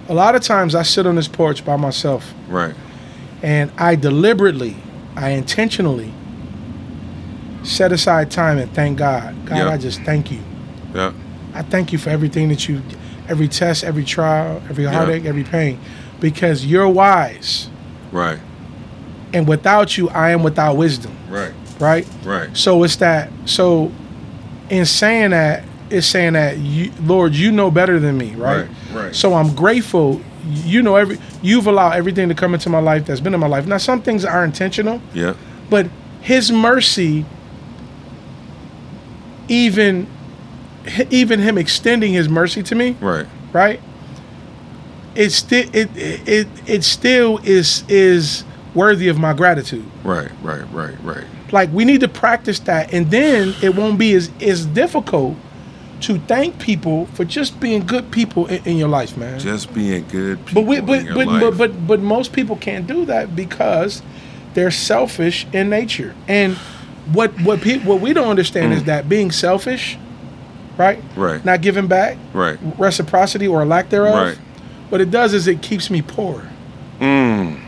a 0.10 0.14
lot 0.14 0.34
of 0.36 0.42
times 0.42 0.74
I 0.76 0.84
sit 0.84 1.06
on 1.06 1.16
this 1.16 1.28
porch 1.28 1.64
by 1.66 1.76
myself, 1.76 2.34
right, 2.50 2.74
and 3.44 3.70
I 3.78 3.96
deliberately, 3.96 4.76
I 5.16 5.30
intentionally 5.32 6.14
set 7.64 7.92
aside 7.92 8.32
time 8.32 8.58
and 8.58 8.72
thank 8.74 8.98
God. 8.98 9.36
God. 9.46 9.68
I 9.68 9.78
just 9.78 10.02
thank 10.02 10.32
you. 10.32 10.40
yeah, 10.94 11.14
I 11.54 11.62
thank 11.62 11.92
you 11.92 11.98
for 11.98 12.10
everything 12.10 12.50
that 12.50 12.68
you, 12.68 12.82
every 13.28 13.48
test, 13.48 13.84
every 13.84 14.04
trial, 14.04 14.62
every 14.70 14.86
heartache, 14.86 15.26
every 15.26 15.44
pain, 15.44 15.80
because 16.20 16.66
you're 16.66 16.88
wise, 16.90 17.70
right, 18.12 18.40
and 19.34 19.48
without 19.48 19.98
you, 19.98 20.10
I 20.10 20.32
am 20.32 20.44
without 20.44 20.76
wisdom. 20.76 21.16
right, 21.30 21.54
Right. 21.80 22.08
right, 22.24 22.58
So 22.58 22.84
it's 22.84 22.98
that. 22.98 23.32
So, 23.46 23.92
in 24.70 24.86
saying 24.86 25.32
that, 25.32 25.64
it's 25.90 26.08
saying 26.08 26.34
that 26.34 26.58
you, 26.58 26.92
Lord, 27.04 27.34
you 27.34 27.52
know 27.52 27.70
better 27.70 28.00
than 28.00 28.18
me, 28.18 28.34
right? 28.36 28.62
Right, 28.62 28.70
right. 28.94 29.16
So 29.16 29.34
I'm 29.34 29.54
grateful. 29.54 30.22
You 30.50 30.82
know 30.82 30.96
every 30.96 31.18
you've 31.42 31.68
allowed 31.68 31.92
everything 31.96 32.30
to 32.30 32.36
come 32.36 32.54
into 32.54 32.70
my 32.70 32.80
life 32.80 33.06
that's 33.06 33.20
been 33.22 33.34
in 33.34 33.40
my 33.40 33.48
life. 33.48 33.68
Now 33.68 33.78
some 33.78 34.02
things 34.02 34.26
are 34.26 34.44
intentional, 34.44 35.02
Yeah. 35.14 35.34
but 35.70 35.88
His 36.22 36.52
mercy, 36.52 37.26
even 39.48 40.08
even 41.10 41.40
Him 41.40 41.58
extending 41.58 42.14
His 42.14 42.28
mercy 42.30 42.64
to 42.64 42.76
me, 42.76 42.96
Right. 43.00 43.26
right? 43.54 43.80
It 45.16 45.32
still 45.32 45.68
it, 45.74 45.90
it 45.96 46.28
it 46.28 46.48
it 46.66 46.84
still 46.84 47.40
is 47.44 47.84
is 47.90 48.44
worthy 48.74 49.10
of 49.10 49.18
my 49.20 49.34
gratitude. 49.34 49.86
Right. 50.04 50.30
Right. 50.42 50.64
Right. 50.72 50.96
Right. 51.04 51.26
Like 51.52 51.70
we 51.74 51.84
need 51.84 52.00
to 52.00 52.08
practice 52.08 52.60
that, 52.62 52.94
and 52.94 53.12
then 53.12 53.54
it 53.62 53.76
won't 53.76 54.00
be 54.00 54.14
as 54.14 54.32
as 54.42 54.66
difficult 54.66 55.36
to 56.02 56.20
thank 56.20 56.60
people 56.60 57.06
for 57.08 57.24
just 57.26 57.60
being 57.60 57.86
good 57.86 58.12
people 58.12 58.48
in, 58.48 58.64
in 58.66 58.78
your 58.78 58.90
life, 58.90 59.18
man. 59.18 59.40
Just 59.40 59.74
being 59.74 60.08
good. 60.08 60.46
People 60.46 60.64
but 60.64 60.68
we, 60.70 60.80
but 60.82 61.06
but, 61.14 61.28
life. 61.28 61.42
but 61.42 61.58
but 61.58 61.88
but 61.88 62.00
most 62.00 62.34
people 62.34 62.56
can't 62.56 62.88
do 62.88 63.06
that 63.06 63.36
because 63.36 64.02
they're 64.54 64.72
selfish 64.72 65.46
in 65.54 65.70
nature. 65.70 66.16
And 66.28 66.56
what 67.14 67.32
what 67.42 67.62
people 67.62 67.90
what 67.90 68.02
we 68.02 68.14
don't 68.14 68.30
understand 68.30 68.74
is 68.74 68.84
that 68.86 69.08
being 69.10 69.32
selfish, 69.32 69.98
right? 70.78 71.02
Mm. 71.02 71.18
Right. 71.18 71.46
Not 71.46 71.62
giving 71.62 71.88
back, 71.88 72.18
Right. 72.34 72.58
reciprocity 72.78 73.48
or 73.48 73.66
lack 73.66 73.90
thereof. 73.90 74.14
Right. 74.16 74.38
What 74.90 75.02
it 75.02 75.10
does 75.12 75.34
is 75.34 75.48
it 75.48 75.62
keeps 75.62 75.90
me 75.90 76.02
poor. 76.02 76.44
Mm. 77.00 77.60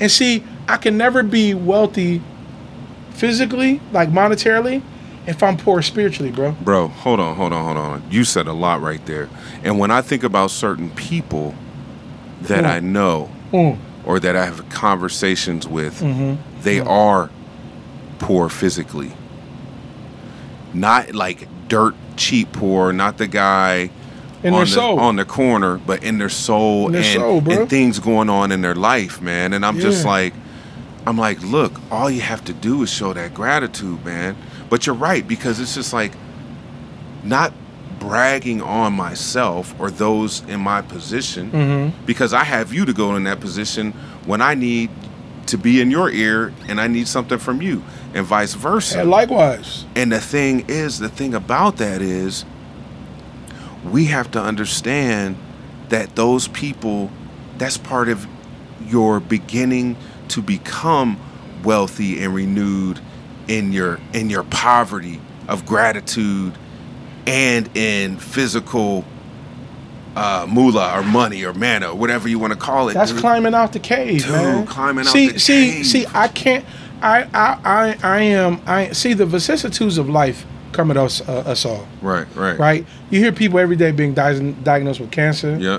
And 0.00 0.10
see, 0.10 0.42
I 0.66 0.76
can 0.78 0.96
never 0.96 1.22
be 1.22 1.52
wealthy 1.54 2.22
physically, 3.10 3.80
like 3.92 4.08
monetarily, 4.08 4.82
if 5.30 5.42
I'm 5.42 5.56
poor 5.56 5.80
spiritually, 5.82 6.30
bro. 6.30 6.52
Bro, 6.52 6.88
hold 6.88 7.20
on, 7.20 7.36
hold 7.36 7.52
on, 7.52 7.64
hold 7.64 7.76
on. 7.78 8.02
You 8.10 8.24
said 8.24 8.46
a 8.46 8.52
lot 8.52 8.82
right 8.82 9.04
there. 9.06 9.28
And 9.64 9.78
when 9.78 9.90
I 9.90 10.02
think 10.02 10.22
about 10.24 10.50
certain 10.50 10.90
people 10.90 11.54
that 12.42 12.64
Mm. 12.64 12.70
I 12.70 12.80
know 12.80 13.30
Mm. 13.52 13.76
or 14.04 14.18
that 14.20 14.34
I 14.36 14.44
have 14.44 14.68
conversations 14.68 15.66
with, 15.68 16.00
Mm-hmm. 16.00 16.34
they 16.62 16.80
are 16.80 17.30
poor 18.18 18.48
physically. 18.48 19.12
Not 20.74 21.14
like 21.14 21.48
dirt 21.68 21.94
cheap 22.16 22.52
poor, 22.52 22.92
not 22.92 23.18
the 23.18 23.26
guy 23.26 23.90
In 24.42 24.52
on 24.52 24.60
their 24.60 24.64
the, 24.66 24.70
soul. 24.70 25.00
on 25.00 25.16
the 25.16 25.24
corner, 25.24 25.78
but 25.78 26.02
in 26.04 26.18
their 26.18 26.28
soul 26.28 26.86
In 26.86 26.92
their 26.92 27.02
and, 27.02 27.20
soul, 27.20 27.50
and 27.50 27.68
things 27.68 27.98
going 27.98 28.28
on 28.30 28.52
in 28.52 28.60
their 28.62 28.74
life, 28.74 29.20
man. 29.20 29.52
And 29.52 29.64
I'm 29.64 29.78
just 29.78 30.04
like, 30.04 30.32
I'm 31.06 31.16
like, 31.16 31.42
look, 31.42 31.72
all 31.90 32.10
you 32.10 32.20
have 32.20 32.44
to 32.46 32.52
do 32.52 32.82
is 32.82 32.90
show 32.92 33.12
that 33.12 33.34
gratitude, 33.34 34.04
man. 34.04 34.36
But 34.68 34.86
you're 34.86 34.94
right 34.94 35.26
because 35.26 35.58
it's 35.60 35.74
just 35.74 35.92
like 35.92 36.12
not 37.24 37.52
bragging 37.98 38.62
on 38.62 38.92
myself 38.94 39.74
or 39.78 39.90
those 39.90 40.40
in 40.48 40.60
my 40.60 40.80
position 40.82 41.50
Mm-hmm. 41.50 42.06
because 42.06 42.32
I 42.32 42.44
have 42.44 42.72
you 42.72 42.84
to 42.86 42.92
go 42.94 43.14
in 43.16 43.24
that 43.24 43.40
position 43.40 43.92
when 44.24 44.40
I 44.40 44.54
need 44.54 44.90
to 45.46 45.58
be 45.58 45.80
in 45.80 45.90
your 45.90 46.10
ear 46.10 46.52
and 46.68 46.80
I 46.80 46.86
need 46.86 47.08
something 47.08 47.38
from 47.38 47.60
you 47.60 47.82
and 48.14 48.24
vice 48.24 48.54
versa. 48.54 49.00
And 49.00 49.10
likewise. 49.10 49.84
And 49.96 50.12
the 50.12 50.20
thing 50.20 50.64
is, 50.68 50.98
the 50.98 51.08
thing 51.08 51.34
about 51.34 51.76
that 51.78 52.00
is, 52.00 52.44
we 53.84 54.06
have 54.06 54.30
to 54.32 54.40
understand 54.40 55.36
that 55.88 56.14
those 56.16 56.48
people, 56.48 57.10
that's 57.58 57.76
part 57.78 58.08
of 58.08 58.26
your 58.86 59.20
beginning 59.20 59.96
to 60.30 60.42
become 60.42 61.18
wealthy 61.64 62.22
and 62.22 62.34
renewed 62.34 63.00
in 63.48 63.72
your 63.72 63.98
in 64.12 64.30
your 64.30 64.44
poverty 64.44 65.20
of 65.48 65.66
gratitude 65.66 66.52
and 67.26 67.68
in 67.76 68.16
physical 68.16 69.04
uh, 70.16 70.46
moolah 70.48 70.98
or 70.98 71.02
money 71.02 71.44
or 71.44 71.52
mana 71.52 71.90
or 71.90 71.94
whatever 71.96 72.28
you 72.28 72.38
want 72.38 72.52
to 72.52 72.58
call 72.58 72.88
it. 72.88 72.94
That's 72.94 73.12
dude. 73.12 73.20
climbing 73.20 73.54
out 73.54 73.72
the 73.72 73.78
cave, 73.78 74.22
Dude, 74.22 74.30
man. 74.32 74.66
climbing 74.66 75.06
out 75.06 75.12
see, 75.12 75.28
the 75.28 75.38
see, 75.38 75.72
cave. 75.72 75.86
see. 75.86 76.06
I 76.14 76.28
can't. 76.28 76.64
I, 77.02 77.22
I, 77.32 77.58
I, 77.64 77.98
I 78.02 78.20
am. 78.22 78.60
I 78.66 78.90
see 78.92 79.14
the 79.14 79.24
vicissitudes 79.26 79.96
of 79.98 80.08
life 80.08 80.44
come 80.72 80.90
at 80.90 80.96
us, 80.96 81.20
uh, 81.26 81.38
us 81.46 81.64
all. 81.64 81.86
Right, 82.02 82.26
right, 82.36 82.58
Right. 82.58 82.86
You 83.10 83.18
hear 83.20 83.32
people 83.32 83.58
every 83.58 83.76
day 83.76 83.90
being 83.90 84.12
di- 84.14 84.52
diagnosed 84.62 85.00
with 85.00 85.10
cancer. 85.10 85.56
Yeah, 85.58 85.78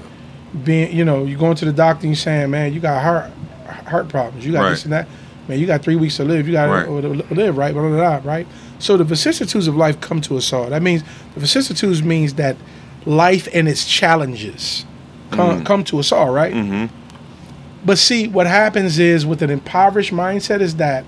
Being, 0.64 0.96
you 0.96 1.06
know, 1.06 1.24
you 1.26 1.38
going 1.38 1.56
to 1.58 1.66
the 1.66 1.72
doctor 1.74 2.02
and 2.08 2.10
you 2.12 2.16
saying, 2.16 2.50
man, 2.50 2.74
you 2.74 2.80
got 2.80 3.02
heart, 3.04 3.32
heart 3.72 4.08
problems. 4.10 4.46
You 4.46 4.52
got 4.52 4.64
Right. 4.64 4.70
this 4.72 4.84
and 4.84 4.94
that. 4.94 5.08
Man, 5.48 5.60
you 5.60 5.66
got 5.66 5.82
three 5.82 5.96
weeks 5.96 6.18
to 6.18 6.24
live. 6.24 6.48
You 6.48 6.54
got 6.54 6.70
Right. 6.70 6.86
to 6.86 7.26
live, 7.36 7.58
right? 7.58 7.74
Blah, 7.74 7.88
blah, 7.90 8.20
blah, 8.20 8.32
right. 8.32 8.48
So 8.80 8.96
the 8.98 9.04
vicissitudes 9.04 9.68
of 9.68 9.76
life 9.76 10.00
come 10.00 10.22
to 10.22 10.38
us 10.38 10.52
all. 10.54 10.68
That 10.70 10.82
means 10.82 11.04
the 11.34 11.40
vicissitudes 11.40 12.02
means 12.04 12.34
that 12.34 12.56
life 13.06 13.48
and 13.54 13.68
its 13.68 13.86
challenges 13.86 14.86
come, 15.32 15.64
come 15.64 15.84
to 15.86 16.00
us 16.00 16.12
all, 16.12 16.30
right? 16.32 16.54
Mm-hmm. 16.54 16.86
But 17.86 17.98
see, 17.98 18.28
what 18.28 18.46
happens 18.48 19.00
is 19.00 19.26
with 19.26 19.42
an 19.42 19.50
impoverished 19.50 20.14
mindset 20.14 20.62
is 20.62 20.76
that 20.76 21.04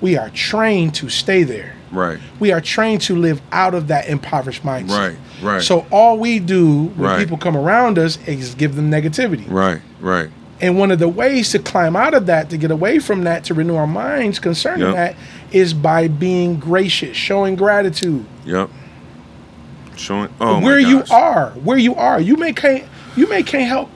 we 0.00 0.16
are 0.16 0.30
trained 0.30 0.94
to 0.96 1.08
stay 1.08 1.42
there. 1.42 1.72
right, 1.92 2.18
We 2.40 2.50
are 2.50 2.60
trained 2.60 3.02
to 3.02 3.14
live 3.14 3.40
out 3.52 3.72
of 3.72 3.86
that 3.88 4.08
impoverished 4.08 4.64
mindset. 4.64 4.98
right, 4.98 5.16
right. 5.42 5.62
So 5.62 5.86
all 5.92 6.18
we 6.18 6.40
do 6.40 6.86
when 6.96 7.10
Right. 7.10 7.18
people 7.20 7.36
come 7.38 7.56
around 7.56 7.98
us 8.00 8.18
is 8.26 8.54
give 8.56 8.74
them 8.74 8.90
negativity. 8.90 9.44
right, 9.48 9.80
right. 10.00 10.28
And 10.60 10.78
one 10.78 10.90
of 10.90 10.98
the 10.98 11.08
ways 11.08 11.50
to 11.50 11.58
climb 11.58 11.96
out 11.96 12.14
of 12.14 12.26
that, 12.26 12.50
to 12.50 12.56
get 12.56 12.70
away 12.70 12.98
from 12.98 13.24
that, 13.24 13.44
to 13.44 13.54
renew 13.54 13.74
our 13.74 13.86
minds 13.86 14.38
concerning 14.38 14.86
Yep. 14.86 14.94
that, 14.94 15.16
is 15.52 15.74
by 15.74 16.08
being 16.08 16.58
gracious, 16.58 17.16
showing 17.16 17.56
gratitude. 17.56 18.24
Yep. 18.44 18.70
Showing 19.96 20.28
oh 20.40 20.60
my 20.60 20.64
where 20.64 20.78
you 20.78 21.04
are, 21.10 21.50
where 21.50 21.78
you 21.78 21.94
are, 21.94 22.20
you 22.20 22.36
may 22.36 22.52
can't 22.52 22.84
you 23.16 23.28
may 23.28 23.42
can't 23.42 23.68
help 23.68 23.90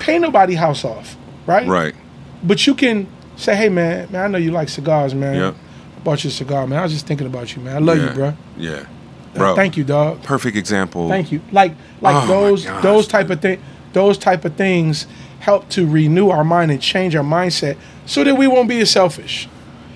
pay 0.00 0.18
nobody 0.18 0.54
house 0.54 0.84
off, 0.84 1.16
right? 1.46 1.66
Right. 1.66 1.94
But 2.42 2.66
you 2.66 2.74
can 2.74 3.06
say, 3.36 3.54
hey 3.54 3.68
man, 3.68 4.10
man, 4.10 4.24
I 4.24 4.28
know 4.28 4.38
you 4.38 4.52
like 4.52 4.68
cigars, 4.68 5.14
man. 5.14 5.36
Yep. 5.36 5.54
I 5.96 6.00
bought 6.00 6.24
you 6.24 6.28
a 6.28 6.32
cigar, 6.32 6.66
man. 6.66 6.78
I 6.78 6.82
was 6.82 6.92
just 6.92 7.06
thinking 7.06 7.26
about 7.26 7.54
you, 7.54 7.62
man. 7.62 7.76
I 7.76 7.78
love 7.78 7.98
yeah. 7.98 8.08
you, 8.08 8.14
bro. 8.14 8.36
Yeah. 8.56 8.86
Uh, 9.34 9.38
bro. 9.38 9.54
Thank 9.54 9.76
you, 9.76 9.84
dog. 9.84 10.22
Perfect 10.22 10.56
example. 10.56 11.08
Thank 11.08 11.32
you. 11.32 11.42
Like 11.52 11.72
like 12.00 12.24
Oh 12.24 12.26
those 12.26 12.64
those 12.82 13.06
type 13.06 13.30
of 13.30 13.42
thing 13.42 13.60
those 13.94 14.18
type 14.18 14.44
of 14.44 14.54
things 14.56 15.06
help 15.40 15.68
to 15.70 15.86
renew 15.86 16.28
our 16.28 16.44
mind 16.44 16.70
and 16.70 16.80
change 16.80 17.14
our 17.16 17.24
mindset 17.24 17.76
so 18.06 18.22
that 18.24 18.34
we 18.36 18.46
won't 18.46 18.68
be 18.68 18.80
as 18.80 18.90
selfish. 18.90 19.48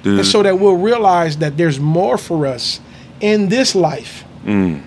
Dude. 0.02 0.18
And 0.20 0.26
so 0.26 0.42
that 0.42 0.58
we'll 0.58 0.76
realize 0.76 1.38
that 1.38 1.56
there's 1.56 1.78
more 1.80 2.16
for 2.16 2.46
us 2.46 2.80
in 3.20 3.48
this 3.48 3.74
life. 3.74 4.24
Mm. 4.44 4.82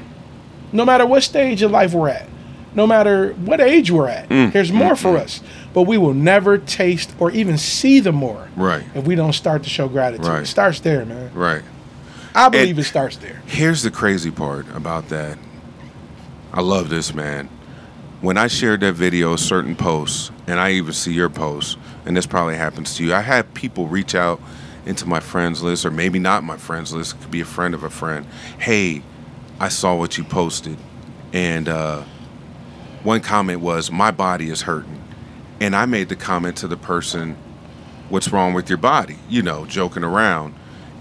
No 0.72 0.86
matter 0.86 1.06
what 1.06 1.22
stage 1.24 1.62
of 1.62 1.72
life 1.72 1.94
we're 1.94 2.10
at, 2.10 2.27
no 2.74 2.88
matter 2.88 3.34
what 3.34 3.60
age 3.60 3.91
we're 3.91 4.08
at, 4.08 4.30
Mm, 4.30 4.53
there's 4.53 4.72
more 4.72 4.96
for 4.96 5.18
us. 5.18 5.41
But 5.74 5.84
we 5.84 5.98
will 5.98 6.13
never 6.13 6.58
taste 6.58 7.13
or 7.20 7.32
even 7.32 7.58
see 7.58 8.00
the 8.00 8.12
more 8.13 8.48
Right. 8.56 8.84
if 8.96 9.06
we 9.06 9.15
don't 9.15 9.34
start 9.34 9.63
to 9.63 9.70
show 9.70 9.88
gratitude. 9.89 10.25
Right. 10.27 10.44
It 10.44 10.48
starts 10.48 10.80
there, 10.80 11.06
man. 11.06 11.32
Right. 11.34 11.62
I 12.34 12.48
believe 12.48 12.80
it 12.80 12.86
starts 12.86 13.18
there. 13.18 13.41
Here's 13.46 13.84
the 13.84 13.91
crazy 13.91 14.32
part 14.32 14.65
about 14.74 15.10
that. 15.10 15.38
I 16.53 16.62
love 16.62 16.89
this, 16.89 17.13
man. 17.13 17.50
When 18.22 18.38
I 18.38 18.46
shared 18.46 18.82
that 18.82 18.94
video, 18.94 19.36
certain 19.36 19.75
posts, 19.75 20.30
and 20.46 20.60
I 20.60 20.74
even 20.74 20.94
see 20.94 21.12
your 21.12 21.30
posts, 21.30 21.75
and 22.06 22.16
this 22.16 22.28
probably 22.28 22.56
happens 22.56 22.96
to 22.98 23.04
you, 23.04 23.16
I 23.16 23.22
had 23.22 23.51
people 23.56 23.88
reach 23.88 24.13
out 24.13 24.40
into 24.86 25.08
my 25.08 25.20
friends 25.20 25.63
list, 25.63 25.88
or 25.88 25.92
maybe 25.92 26.20
not 26.20 26.44
my 26.44 26.58
friends 26.58 26.94
list, 26.94 27.16
it 27.16 27.22
could 27.22 27.32
be 27.32 27.42
a 27.42 27.46
friend 27.46 27.74
of 27.74 27.84
a 27.84 27.90
friend. 27.90 28.28
Hey, 28.60 29.01
I 29.60 29.70
saw 29.70 29.96
what 29.96 30.20
you 30.20 30.24
posted. 30.24 30.78
And 31.34 31.68
uh, 31.68 32.04
one 33.01 33.22
comment 33.22 33.60
was, 33.60 33.92
My 33.92 34.12
body 34.12 34.51
is 34.51 34.62
hurting. 34.62 35.01
And 35.60 35.75
I 35.75 35.88
made 35.88 36.10
the 36.10 36.16
comment 36.16 36.58
to 36.58 36.68
the 36.68 36.78
person, 36.78 37.36
What's 38.10 38.32
wrong 38.32 38.54
with 38.54 38.70
your 38.70 38.78
body? 38.78 39.18
You 39.30 39.42
know, 39.42 39.66
joking 39.66 40.04
around. 40.04 40.54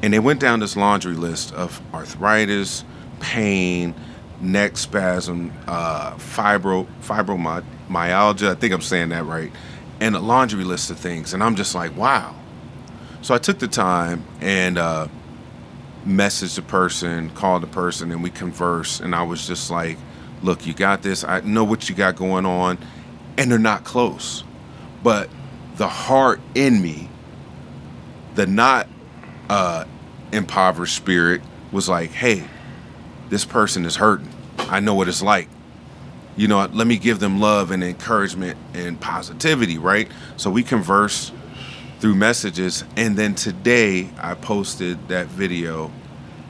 And 0.03 0.15
they 0.15 0.21
went 0.21 0.41
down 0.41 0.61
this 0.61 0.75
laundry 0.75 1.17
list 1.17 1.53
of 1.53 1.83
arthritis, 1.93 2.83
pain, 3.19 3.95
neck 4.41 4.77
spasm, 4.77 5.53
uh, 5.67 6.15
fibro, 6.15 6.87
fibromyalgia. 7.03 8.51
I 8.51 8.55
think 8.55 8.73
I'm 8.73 8.81
saying 8.81 9.11
that 9.11 9.25
right. 9.25 9.53
And 10.01 10.17
a 10.17 10.21
laundry 10.21 10.65
list 10.65 10.91
of 10.91 10.99
things. 10.99 11.35
And 11.35 11.43
I'm 11.43 11.57
just 11.57 11.75
like, 11.75 11.97
wow. 11.97 12.35
So 13.23 13.35
I 13.35 13.39
took 13.39 13.59
the 13.59 13.69
time 13.69 14.25
and 14.41 14.79
uh, 14.79 15.09
messaged 16.07 16.57
the 16.57 16.63
person, 16.63 17.31
called 17.31 17.63
the 17.63 17.67
person, 17.67 18.11
and 18.11 18.23
we 18.23 18.31
conversed. 18.31 19.01
And 19.01 19.15
I 19.15 19.23
was 19.23 19.47
just 19.47 19.71
like, 19.71 19.99
look, 20.43 20.67
you 20.67 20.73
got 20.73 21.03
this. 21.03 21.23
I 21.23 21.41
know 21.41 21.65
what 21.65 21.89
you 21.89 21.95
got 21.95 22.17
going 22.17 22.47
on. 22.47 22.79
And 23.37 23.51
they're 23.51 23.59
not 23.59 23.85
close. 23.85 24.43
But 25.03 25.29
the 25.77 25.89
heart 25.89 26.41
in 26.55 26.81
me, 26.81 27.09
the 28.35 28.47
not 28.47 28.89
uh, 29.49 29.85
impoverished 30.33 30.97
spirit, 30.97 31.43
was 31.73 31.89
like, 31.89 32.11
hey, 32.11 32.45
this 33.29 33.45
person 33.45 33.85
is 33.85 33.97
hurting. 33.97 34.30
I 34.69 34.81
know 34.81 34.95
what 34.95 35.09
it's 35.09 35.23
like. 35.23 35.49
You 36.37 36.49
know, 36.49 36.65
let 36.73 36.87
me 36.87 36.97
give 36.97 37.19
them 37.21 37.41
love 37.41 37.71
and 37.71 37.83
encouragement 37.83 38.59
and 38.73 39.01
positivity, 39.01 39.79
right? 39.79 40.09
So 40.37 40.51
we 40.51 40.63
converse 40.63 41.33
through 41.99 42.15
messages. 42.15 42.85
And 42.97 43.17
then 43.17 43.35
today 43.35 44.09
I 44.21 44.35
posted 44.35 45.09
that 45.09 45.27
video, 45.27 45.91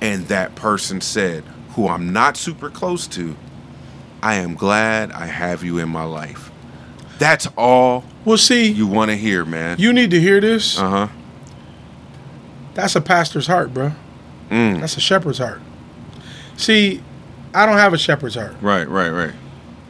and 0.01 0.27
that 0.29 0.55
person 0.55 1.01
said, 1.01 1.45
who 1.71 1.89
I'm 1.89 2.13
not 2.13 2.37
super 2.37 2.71
close 2.71 3.07
to, 3.09 3.37
I 4.23 4.35
am 4.35 4.55
glad 4.55 5.13
I 5.13 5.27
have 5.27 5.65
you 5.65 5.79
in 5.79 5.89
my 5.89 6.05
life. 6.05 6.51
That's 7.19 7.47
all 7.57 8.05
Well, 8.25 8.37
see, 8.39 8.71
you, 8.71 8.87
want 8.87 9.11
to 9.11 9.17
hear, 9.17 9.45
man. 9.45 9.79
You 9.79 9.93
need 9.93 10.11
to 10.11 10.21
hear 10.21 10.41
this. 10.41 10.79
uh 10.79 10.89
huh. 10.89 11.09
That's 12.75 12.95
a 12.97 13.01
pastor's 13.01 13.47
heart, 13.47 13.75
bro. 13.75 13.93
Mm. 14.51 14.81
That's 14.81 14.97
a 14.97 15.01
shepherd's 15.01 15.39
heart. 15.39 15.61
See, 16.57 17.03
I 17.55 17.67
don't 17.67 17.79
have 17.79 17.93
a 17.93 17.99
shepherd's 17.99 18.35
heart. 18.35 18.55
Right, 18.61 18.89
right, 18.89 19.11
right. 19.11 19.35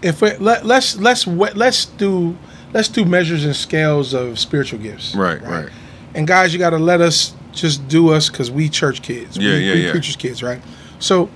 If 0.02 0.22
we, 0.22 0.34
let, 0.36 0.64
let's 0.64 0.96
let's 0.96 1.26
let's 1.26 1.84
do 1.84 2.36
let's 2.72 2.88
do 2.88 3.04
measures 3.04 3.44
and 3.44 3.54
scales 3.54 4.14
of 4.14 4.38
spiritual 4.38 4.78
gifts. 4.78 5.14
Right, 5.14 5.40
right. 5.42 5.68
And 6.14 6.26
guys, 6.26 6.52
you 6.52 6.58
got 6.58 6.70
to 6.70 6.78
let 6.78 7.00
us 7.00 7.34
just 7.52 7.86
do 7.88 8.10
us 8.10 8.28
because 8.30 8.50
we 8.50 8.68
church 8.68 9.02
kids. 9.02 9.36
Yeah, 9.36 9.52
we, 9.52 9.58
yeah, 9.58 9.74
we 9.74 9.84
yeah. 9.86 9.90
preachers 9.90 10.16
kids, 10.16 10.42
right? 10.42 10.60
So 10.98 11.30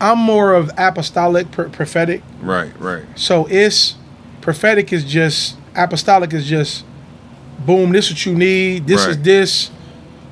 I'm 0.00 0.18
more 0.18 0.54
of 0.54 0.70
apostolic, 0.76 1.50
pr- 1.50 1.68
prophetic. 1.68 2.22
Right, 2.40 2.78
right. 2.80 3.04
So 3.14 3.46
it's 3.48 3.96
prophetic 4.40 4.92
is 4.92 5.04
just 5.04 5.56
apostolic 5.74 6.32
is 6.32 6.46
just 6.46 6.84
boom. 7.60 7.92
This 7.92 8.06
is 8.06 8.12
what 8.12 8.26
you 8.26 8.34
need. 8.34 8.86
This 8.86 9.06
is 9.06 9.20
this. 9.20 9.70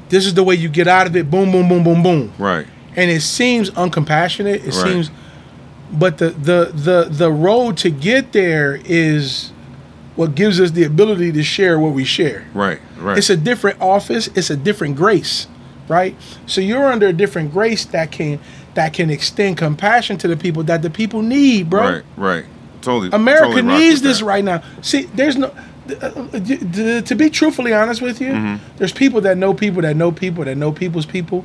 This 0.09 0.27
is 0.27 0.35
the 0.35 0.43
way 0.43 0.57
you 0.57 0.69
get 0.69 0.89
out 0.89 1.07
of 1.07 1.15
it. 1.15 1.31
Boom, 1.31 1.53
boom, 1.53 1.69
boom, 1.69 1.85
boom, 1.85 2.03
boom. 2.03 2.33
Right. 2.37 2.67
And 2.97 3.11
it 3.11 3.21
seems 3.23 3.71
uncompassionate. 3.71 4.57
It 4.57 4.65
Right. 4.67 4.73
seems, 4.75 5.11
but 5.93 6.19
the 6.19 6.31
the 6.31 6.71
the 6.75 7.09
the 7.11 7.31
road 7.31 7.77
to 7.79 7.91
get 7.91 8.33
there 8.33 8.81
is 8.85 9.53
what 10.17 10.35
gives 10.35 10.61
us 10.61 10.73
the 10.73 10.85
ability 10.85 11.33
to 11.33 11.43
share 11.43 11.79
what 11.79 11.93
we 11.93 12.05
share. 12.05 12.45
Right, 12.53 12.81
right. 12.99 13.17
It's 13.17 13.31
a 13.31 13.37
different 13.37 13.81
office. 13.81 14.29
It's 14.35 14.51
a 14.51 14.57
different 14.57 14.97
grace, 14.97 15.47
right? 15.89 16.15
So 16.47 16.61
you're 16.61 16.85
under 16.93 17.07
a 17.09 17.13
different 17.13 17.53
grace 17.53 17.85
that 17.87 18.11
can 18.11 18.39
that 18.75 18.93
can 18.93 19.11
extend 19.11 19.57
compassion 19.57 20.17
to 20.19 20.29
the 20.29 20.37
people 20.37 20.63
that 20.65 20.83
the 20.83 20.91
people 20.91 21.23
need, 21.23 21.71
bro. 21.71 21.81
Right, 21.83 22.03
right. 22.17 22.45
Totally. 22.83 23.11
America 23.13 23.47
totally 23.57 23.63
needs 23.63 24.01
this 24.03 24.19
that. 24.21 24.25
right 24.25 24.45
now. 24.45 24.63
See, 24.83 25.03
there's 25.15 25.37
no. 25.37 25.49
uh, 25.91 26.07
uh, 26.07 27.01
to 27.03 27.15
be 27.17 27.29
truthfully 27.31 27.73
honest 27.75 28.01
with 28.01 28.21
you, 28.21 28.29
Mm-hmm. 28.33 28.57
there's 28.79 28.93
people 28.93 29.21
that 29.23 29.37
know 29.37 29.53
people 29.55 29.83
that 29.83 29.97
know 29.97 30.13
people 30.13 30.45
that 30.45 30.57
know 30.57 30.73
people's 30.73 31.05
people 31.07 31.45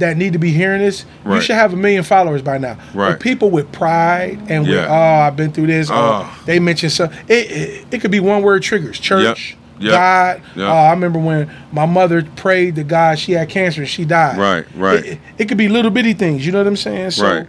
that 0.00 0.16
need 0.16 0.32
to 0.32 0.38
be 0.38 0.50
hearing 0.50 0.80
this. 0.80 1.04
You 1.26 1.40
should 1.40 1.56
have 1.56 1.72
a 1.72 1.76
million 1.76 2.02
followers 2.02 2.42
by 2.42 2.58
now. 2.58 2.78
Right. 2.94 3.12
But 3.12 3.20
people 3.20 3.50
with 3.50 3.70
pride 3.72 4.38
and 4.48 4.64
with 4.64 4.74
Yeah. 4.74 4.86
oh, 4.88 5.26
I've 5.26 5.36
been 5.36 5.52
through 5.52 5.66
this. 5.68 5.88
Oh. 5.90 6.30
they 6.46 6.58
mentioned 6.58 6.92
some. 6.92 7.10
It, 7.28 7.50
it 7.50 7.86
it 7.90 8.00
could 8.00 8.10
be 8.10 8.20
one 8.20 8.42
word 8.42 8.62
triggers. 8.62 8.98
Church. 8.98 9.56
Yep. 9.80 9.92
God. 9.92 10.42
Yep. 10.56 10.68
Oh, 10.68 10.72
I 10.72 10.90
remember 10.90 11.18
when 11.20 11.50
my 11.70 11.86
mother 11.86 12.22
prayed 12.36 12.74
to 12.76 12.84
God. 12.84 13.18
She 13.18 13.32
had 13.32 13.48
cancer 13.48 13.82
and 13.82 13.88
she 13.88 14.04
died. 14.04 14.36
Right, 14.36 14.66
right. 14.74 15.04
It, 15.04 15.20
it 15.38 15.48
could 15.48 15.56
be 15.58 15.68
little 15.68 15.92
bitty 15.92 16.14
things. 16.14 16.44
You 16.44 16.50
know 16.50 16.58
what 16.58 16.66
I'm 16.66 16.76
saying? 16.76 17.12
So, 17.12 17.24
Right. 17.24 17.46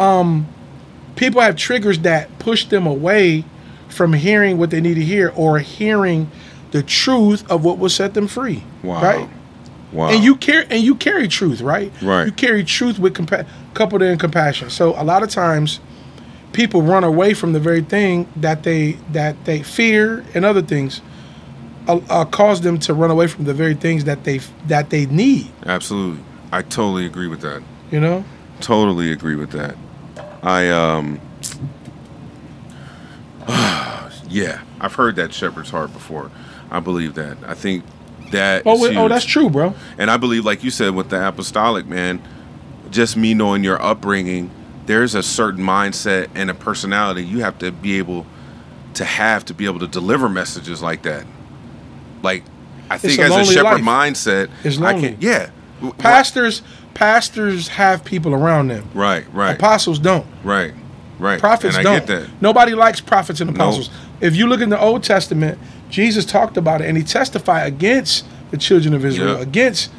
Um, 0.00 0.46
people 1.16 1.40
have 1.42 1.56
triggers 1.56 1.98
that 2.00 2.38
push 2.38 2.64
them 2.66 2.86
away 2.86 3.44
from 3.88 4.12
hearing 4.14 4.56
what 4.58 4.70
they 4.70 4.80
need 4.80 4.94
to 4.94 5.04
hear 5.04 5.32
or 5.36 5.58
hearing 5.58 6.30
the 6.70 6.82
truth 6.82 7.48
of 7.50 7.64
what 7.64 7.78
will 7.78 7.88
set 7.90 8.14
them 8.14 8.26
free. 8.26 8.62
Wow. 8.82 9.02
Right? 9.02 9.28
Wow. 9.92 10.08
And 10.10 10.22
you 10.22 10.36
carry 10.36 10.66
and 10.68 10.82
you 10.82 10.94
carry 10.94 11.28
truth, 11.28 11.60
right? 11.60 11.92
Right. 12.02 12.26
You 12.26 12.32
carry 12.32 12.64
truth 12.64 12.98
with 12.98 13.14
compa- 13.14 13.46
coupled 13.74 14.02
in 14.02 14.18
compassion. 14.18 14.68
So 14.70 15.00
a 15.00 15.04
lot 15.04 15.22
of 15.22 15.30
times 15.30 15.80
people 16.52 16.82
run 16.82 17.04
away 17.04 17.34
from 17.34 17.52
the 17.52 17.60
very 17.60 17.82
thing 17.82 18.28
that 18.36 18.62
they 18.62 18.92
that 19.12 19.44
they 19.44 19.62
fear 19.62 20.24
and 20.34 20.44
other 20.44 20.62
things 20.62 21.00
uh, 21.86 22.00
uh, 22.10 22.24
cause 22.24 22.62
them 22.62 22.78
to 22.80 22.94
run 22.94 23.10
away 23.10 23.26
from 23.28 23.44
the 23.44 23.54
very 23.54 23.74
things 23.74 24.04
that 24.04 24.24
they 24.24 24.38
that 24.66 24.90
they 24.90 25.06
need, 25.06 25.50
Absolutely. 25.64 26.22
I 26.52 26.62
totally 26.62 27.06
agree 27.06 27.28
with 27.28 27.40
that. 27.42 27.62
you 27.90 28.00
know? 28.00 28.24
Totally 28.60 29.12
agree 29.12 29.36
with 29.36 29.50
that. 29.50 29.76
I 30.42 30.68
um 30.70 31.20
yeah, 34.28 34.62
I've 34.80 34.94
heard 34.94 35.16
that 35.16 35.32
shepherd's 35.32 35.70
heart 35.70 35.92
before. 35.92 36.30
I 36.70 36.80
believe 36.80 37.14
that. 37.14 37.36
I 37.46 37.54
think 37.54 37.84
that 38.32 38.62
Oh, 38.66 38.80
wait, 38.80 38.96
oh, 38.96 39.08
that's 39.08 39.24
true, 39.24 39.48
bro. 39.50 39.74
And 39.98 40.10
I 40.10 40.16
believe, 40.16 40.44
like 40.44 40.62
you 40.64 40.70
said, 40.70 40.94
with 40.94 41.10
the 41.10 41.26
apostolic 41.28 41.86
man, 41.86 42.22
just 42.90 43.16
me 43.16 43.34
knowing 43.34 43.64
your 43.64 43.80
upbringing, 43.82 44.50
there's 44.86 45.14
a 45.14 45.22
certain 45.22 45.62
mindset 45.64 46.28
and 46.34 46.48
a 46.50 46.54
personality 46.54 47.24
you 47.24 47.40
have 47.40 47.58
to 47.58 47.72
be 47.72 47.98
able 47.98 48.26
to 48.94 49.04
have 49.04 49.44
to 49.46 49.54
be 49.54 49.66
able 49.66 49.80
to 49.80 49.88
deliver 49.88 50.28
messages 50.28 50.82
like 50.82 51.02
that. 51.02 51.26
Like, 52.22 52.44
I 52.88 52.98
think 52.98 53.18
a 53.18 53.24
as 53.24 53.48
a 53.48 53.52
shepherd 53.52 53.82
life. 53.82 54.12
mindset, 54.14 54.48
It's 54.64 54.78
I 54.78 54.92
lonely. 54.92 55.08
can, 55.10 55.16
yeah, 55.20 55.50
Pastors 55.98 56.62
pastors 56.94 57.68
have 57.68 58.04
people 58.04 58.32
around 58.32 58.68
them. 58.68 58.88
right, 58.94 59.26
right, 59.34 59.56
Apostles 59.56 59.98
don't. 59.98 60.26
right, 60.44 60.72
right. 61.18 61.38
Prophets 61.38 61.76
I 61.76 61.82
don't. 61.82 61.98
get 61.98 62.06
that. 62.06 62.30
Nobody 62.40 62.74
likes 62.74 63.00
prophets 63.00 63.40
and 63.40 63.50
apostles. 63.50 63.90
If 64.20 64.34
you 64.34 64.46
look 64.46 64.60
in 64.62 64.70
the 64.70 64.80
Old 64.80 65.02
Testament, 65.02 65.58
Jesus 65.90 66.24
talked 66.24 66.56
about 66.56 66.80
it 66.80 66.88
and 66.88 66.96
he 66.96 67.02
testified 67.04 67.66
against 67.66 68.24
the 68.50 68.56
children 68.56 68.94
of 68.94 69.04
Israel, 69.04 69.38
Yep. 69.38 69.42
against 69.42 69.90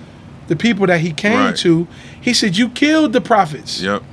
the 0.48 0.56
people 0.56 0.88
that 0.88 1.00
he 1.02 1.12
came 1.12 1.38
Right. 1.38 1.56
to. 1.58 1.88
He 2.20 2.34
said, 2.34 2.58
You 2.58 2.70
killed 2.70 3.14
the 3.14 3.22
prophets. 3.22 3.82
Yep, 3.82 4.04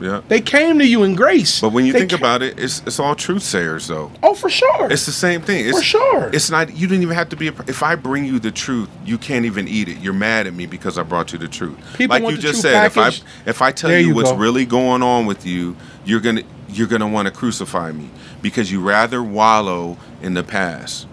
yep. 0.00 0.24
They 0.28 0.40
came 0.40 0.78
to 0.78 0.86
you 0.86 1.02
in 1.02 1.14
grace. 1.14 1.60
But 1.60 1.72
when 1.72 1.84
you 1.86 1.92
They 1.92 2.00
think 2.00 2.10
ca- 2.12 2.16
about 2.16 2.42
it, 2.42 2.58
it's 2.58 2.82
it's 2.86 2.98
all 2.98 3.14
truth 3.14 3.42
sayers 3.42 3.86
though. 3.88 4.10
Oh, 4.22 4.34
for 4.34 4.48
sure. 4.50 4.88
It's 4.90 5.06
the 5.06 5.12
same 5.12 5.40
thing. 5.42 5.66
It's, 5.66 5.76
For 5.78 5.82
sure. 5.84 6.30
It's 6.32 6.50
not. 6.50 6.74
You 6.76 6.86
didn't 6.86 7.02
even 7.02 7.14
have 7.14 7.28
to 7.30 7.36
be. 7.36 7.48
A, 7.48 7.52
if 7.66 7.82
I 7.82 7.94
bring 7.94 8.24
you 8.24 8.38
the 8.38 8.50
truth, 8.50 8.88
you 9.04 9.18
can't 9.18 9.44
even 9.44 9.66
eat 9.68 9.88
it. 9.88 9.98
You're 9.98 10.12
mad 10.14 10.46
at 10.46 10.54
me 10.54 10.66
because 10.66 10.98
I 10.98 11.02
brought 11.02 11.32
you 11.32 11.38
the 11.38 11.48
truth. 11.48 11.76
People 11.96 12.18
like 12.20 12.30
you 12.34 12.38
just 12.40 12.60
said, 12.62 12.84
if 12.86 12.96
I 12.98 13.10
if 13.46 13.60
I 13.62 13.72
tell 13.72 13.90
There 13.90 14.00
you, 14.00 14.08
you 14.08 14.14
what's 14.14 14.32
really 14.32 14.64
going 14.66 15.02
on 15.02 15.26
with 15.26 15.44
you, 15.46 15.76
you're 16.04 16.20
gonna 16.20 16.42
you're 16.70 16.88
gonna 16.88 17.08
want 17.08 17.26
to 17.28 17.32
crucify 17.32 17.92
me 17.92 18.08
because 18.42 18.70
you 18.72 18.80
rather 18.80 19.22
wallow 19.22 19.96
in 20.22 20.34
the 20.34 20.42
past. 20.42 21.06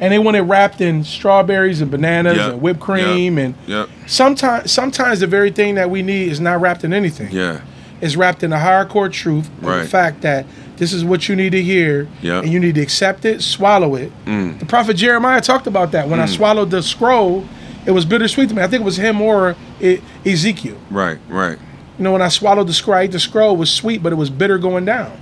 And 0.00 0.12
they 0.12 0.18
want 0.18 0.36
it 0.36 0.42
wrapped 0.42 0.80
in 0.80 1.02
strawberries 1.04 1.80
and 1.80 1.90
bananas 1.90 2.36
Yep, 2.36 2.52
and 2.52 2.62
whipped 2.62 2.80
cream 2.80 3.36
yep, 3.38 3.44
and 3.46 3.54
Yep. 3.66 3.88
sometimes 4.06 4.70
sometimes 4.72 5.20
the 5.20 5.26
very 5.26 5.50
thing 5.50 5.74
that 5.76 5.90
we 5.90 6.02
need 6.02 6.28
is 6.30 6.40
not 6.40 6.60
wrapped 6.60 6.84
in 6.84 6.92
anything. 6.92 7.28
Yeah. 7.32 7.60
is 8.00 8.16
wrapped 8.16 8.44
in 8.44 8.50
the 8.50 8.58
higher 8.60 8.84
core 8.84 9.08
truth 9.08 9.48
of 9.62 9.64
the 9.80 9.84
fact 9.84 10.20
that 10.20 10.46
this 10.76 10.92
is 10.92 11.04
what 11.04 11.28
you 11.28 11.34
need 11.34 11.50
to 11.50 11.60
hear 11.60 12.06
and 12.22 12.48
you 12.48 12.60
need 12.60 12.76
to 12.76 12.80
accept 12.80 13.24
it, 13.24 13.42
swallow 13.42 13.96
it. 13.96 14.12
Mm. 14.24 14.60
The 14.60 14.66
prophet 14.66 14.94
Jeremiah 14.94 15.40
talked 15.40 15.66
about 15.66 15.90
that. 15.90 16.08
When 16.08 16.20
I 16.20 16.26
swallowed 16.26 16.70
the 16.70 16.80
scroll, 16.80 17.44
it 17.86 17.90
was 17.90 18.04
bittersweet 18.04 18.50
to 18.50 18.54
me. 18.54 18.62
I 18.62 18.68
think 18.68 18.82
it 18.82 18.84
was 18.84 18.98
him 18.98 19.20
or 19.20 19.56
e- 19.80 19.98
Ezekiel. 20.24 20.76
Right. 20.90 21.18
Right. 21.28 21.58
You 21.98 22.04
know, 22.04 22.12
when 22.12 22.22
I 22.22 22.28
swallowed 22.28 22.68
the 22.68 22.72
scroll, 22.72 22.98
I 22.98 23.02
ate 23.02 23.10
the 23.10 23.18
scroll 23.18 23.54
it 23.56 23.58
was 23.58 23.70
sweet, 23.72 24.00
but 24.00 24.12
it 24.12 24.16
was 24.16 24.30
bitter 24.30 24.58
going 24.58 24.84
down. 24.84 25.18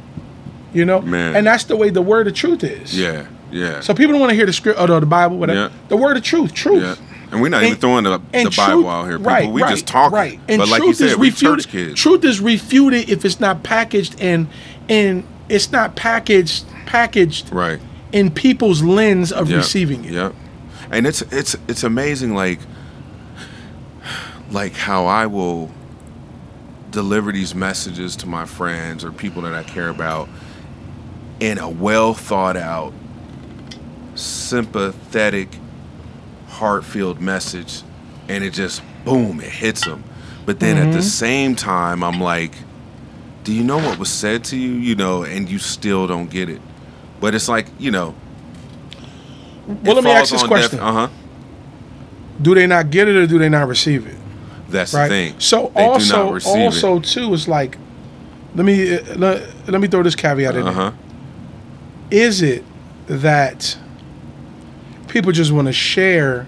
You 0.75 0.85
know? 0.85 1.01
Man. 1.01 1.35
And 1.35 1.47
that's 1.47 1.65
the 1.65 1.77
way 1.77 1.89
the 1.89 2.03
word 2.03 2.27
of 2.27 2.35
truth 2.35 2.63
is. 2.63 2.99
Yeah. 2.99 3.25
Yeah. 3.57 3.81
So 3.81 3.95
people 3.95 4.13
don't 4.13 4.21
want 4.21 4.31
to 4.31 4.37
hear 4.37 4.47
the 4.47 4.53
script, 4.53 4.79
or 4.79 4.87
the 5.01 5.07
Bible, 5.07 5.39
whatever. 5.39 5.61
Yeah. 5.61 5.69
The 5.89 5.97
word 5.97 6.17
of 6.17 6.23
truth, 6.23 6.53
truth. 6.55 6.83
yeah. 6.83 6.97
And 7.33 7.41
we're 7.43 7.49
not 7.49 7.59
And- 7.63 7.69
even 7.71 7.81
throwing 7.81 8.05
the, 8.05 8.19
the 8.33 8.55
Bible 8.57 8.89
out 8.89 9.05
here, 9.07 9.19
people. 9.19 9.33
right, 9.33 9.51
we 9.51 9.63
right, 9.63 9.71
just 9.71 9.87
talking. 9.87 10.15
Right. 10.17 10.41
And 10.49 10.59
but 10.61 10.69
like 10.69 10.79
you 10.81 10.87
truth 10.95 11.01
is 11.01 11.11
said, 11.13 11.19
we 11.19 11.29
refuted. 11.31 11.65
church 11.65 11.73
kids. 11.73 12.01
Truth 12.01 12.25
is 12.25 12.41
refuted 12.41 13.09
if 13.11 13.25
it's 13.25 13.41
not 13.41 13.63
packaged 13.65 14.21
and 14.21 14.47
and 14.89 15.25
it's 15.49 15.73
not 15.73 15.97
packaged 15.97 16.65
packaged 16.87 17.53
Right. 17.53 17.81
in 18.13 18.31
people's 18.31 18.83
lens 18.83 19.33
of 19.33 19.49
Yep, 19.51 19.57
receiving 19.57 20.05
it. 20.05 20.13
Yep. 20.13 20.35
And 20.93 21.07
it's 21.07 21.23
it's 21.33 21.57
it's 21.67 21.83
amazing 21.83 22.35
like 22.35 22.61
like 24.53 24.75
how 24.75 25.07
I 25.07 25.27
will 25.27 25.71
deliver 26.93 27.33
these 27.33 27.55
messages 27.55 28.15
to 28.17 28.27
my 28.29 28.47
friends 28.47 29.05
or 29.05 29.11
people 29.11 29.43
that 29.43 29.53
I 29.53 29.65
care 29.65 29.89
about 29.89 30.29
in 31.41 31.59
a 31.59 31.69
well 31.69 32.15
thought 32.15 32.57
out 32.57 32.93
sympathetic 34.17 35.49
heart-filled 36.49 37.21
message 37.21 37.83
and 38.29 38.43
it 38.43 38.51
just 38.53 38.83
boom 39.05 39.41
it 39.41 39.51
hits 39.51 39.85
them 39.85 40.03
but 40.47 40.59
then 40.61 40.77
at 40.77 40.93
the 40.93 41.03
same 41.03 41.55
time 41.55 42.03
I'm 42.03 42.21
like 42.21 42.53
do 43.45 43.53
you 43.53 43.63
know 43.63 43.77
what 43.77 43.99
was 43.99 44.09
said 44.09 44.43
to 44.45 44.57
you 44.57 44.73
you 44.73 44.95
know 44.95 45.23
and 45.23 45.49
you 45.51 45.59
still 45.59 46.07
don't 46.07 46.31
get 46.31 46.49
it 46.49 46.61
but 47.21 47.35
it's 47.35 47.49
like 47.49 47.67
you 47.79 47.91
know 47.91 48.15
Well, 49.67 49.95
let 49.97 50.05
me 50.05 50.11
ask 50.11 50.31
this 50.33 50.43
question: 50.45 50.79
Uh 50.81 50.93
huh. 50.93 51.09
Do 52.41 52.55
they 52.55 52.67
not 52.67 52.91
get 52.91 53.09
it 53.09 53.17
or 53.17 53.27
do 53.27 53.39
they 53.39 53.49
not 53.49 53.67
receive 53.69 54.07
it? 54.07 54.17
That's 54.69 54.93
Right. 54.95 55.09
the 55.09 55.15
thing. 55.31 55.35
So 55.41 55.73
They 55.75 55.83
do 55.85 55.91
also 55.91 56.25
not 56.25 56.35
receive 56.35 56.57
also 56.67 57.01
too 57.01 57.33
is 57.35 57.49
like, 57.49 57.77
let 58.55 58.65
me 58.65 58.99
let, 59.17 59.43
let 59.69 59.81
me 59.81 59.89
throw 59.89 60.03
this 60.03 60.15
caveat 60.15 60.55
in. 60.57 60.67
Uh 60.67 60.73
huh. 60.73 60.93
Is 62.11 62.43
it 62.43 62.63
that 63.07 63.77
people 65.09 65.33
just 65.33 65.53
want 65.53 65.67
to 65.67 65.73
share 65.73 66.47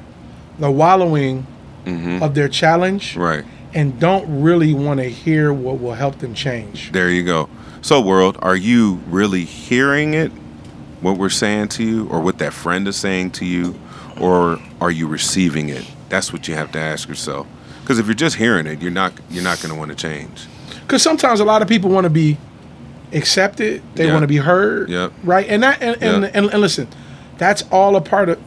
the 0.58 0.70
wallowing 0.70 1.46
hmm 1.84 2.22
of 2.22 2.34
their 2.34 2.48
challenge? 2.48 3.16
Right. 3.16 3.44
and 3.74 3.98
don't 4.00 4.40
really 4.42 4.72
want 4.74 4.98
to 5.00 5.04
hear 5.08 5.52
what 5.52 5.78
will 5.80 5.92
help 5.94 6.18
them 6.18 6.32
change. 6.34 6.90
There 6.92 7.10
you 7.10 7.22
go. 7.22 7.48
So, 7.82 8.00
world, 8.00 8.36
are 8.40 8.56
you 8.56 9.00
really 9.08 9.44
hearing 9.44 10.14
it? 10.14 10.32
What 11.00 11.16
we're 11.18 11.28
saying 11.28 11.68
to 11.68 11.84
you, 11.84 12.08
or 12.08 12.20
what 12.20 12.38
that 12.38 12.52
friend 12.52 12.88
is 12.88 12.96
saying 12.96 13.30
to 13.32 13.44
you, 13.44 13.78
or 14.20 14.58
are 14.80 14.90
you 14.90 15.06
receiving 15.06 15.68
it? 15.68 15.84
That's 16.08 16.32
what 16.32 16.48
you 16.48 16.54
have 16.54 16.72
to 16.72 16.78
ask 16.78 17.08
yourself. 17.08 17.46
Because 17.82 17.98
if 18.00 18.06
you're 18.06 18.14
just 18.14 18.36
hearing 18.36 18.66
it, 18.66 18.80
you're 18.82 18.90
not 18.90 19.12
you're 19.30 19.44
not 19.44 19.60
going 19.62 19.72
to 19.72 19.78
want 19.78 19.90
to 19.90 19.96
change. 19.96 20.46
Because 20.80 21.02
sometimes 21.02 21.38
a 21.40 21.44
lot 21.44 21.62
of 21.62 21.68
people 21.68 21.90
want 21.90 22.04
to 22.04 22.10
be 22.10 22.36
accepted. 23.12 23.82
They 23.94 24.06
Yeah. 24.06 24.12
want 24.12 24.22
to 24.24 24.26
be 24.28 24.36
heard. 24.38 24.88
Yep. 24.88 25.12
Right. 25.22 25.46
And 25.48 25.62
that 25.62 25.80
and, 25.82 26.02
and, 26.02 26.22
Yeah. 26.24 26.30
and 26.34 26.50
and 26.50 26.60
listen, 26.60 26.88
that's 27.38 27.62
all 27.70 27.96
a 27.96 28.00
part 28.00 28.28
of 28.30 28.38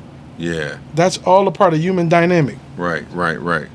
Yeah. 0.41 0.79
that's 0.95 1.19
all 1.19 1.47
a 1.47 1.51
part 1.51 1.73
of 1.73 1.79
human 1.79 2.09
dynamic. 2.09 2.57
Right, 2.75 3.05
right, 3.11 3.39
right. 3.39 3.67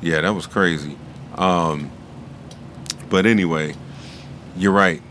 Yeah, 0.00 0.22
that 0.22 0.30
was 0.30 0.46
crazy. 0.46 0.96
Um, 1.34 1.90
but 3.10 3.26
anyway, 3.26 3.74
you're 4.56 4.72
right. 4.72 5.02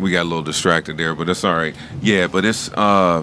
We 0.00 0.10
got 0.10 0.22
a 0.22 0.24
little 0.24 0.42
distracted 0.42 0.96
there, 0.96 1.14
but 1.14 1.28
it's 1.28 1.44
all 1.44 1.54
right. 1.54 1.76
Yeah, 2.02 2.26
but 2.26 2.44
it's 2.44 2.70
uh, 2.72 3.22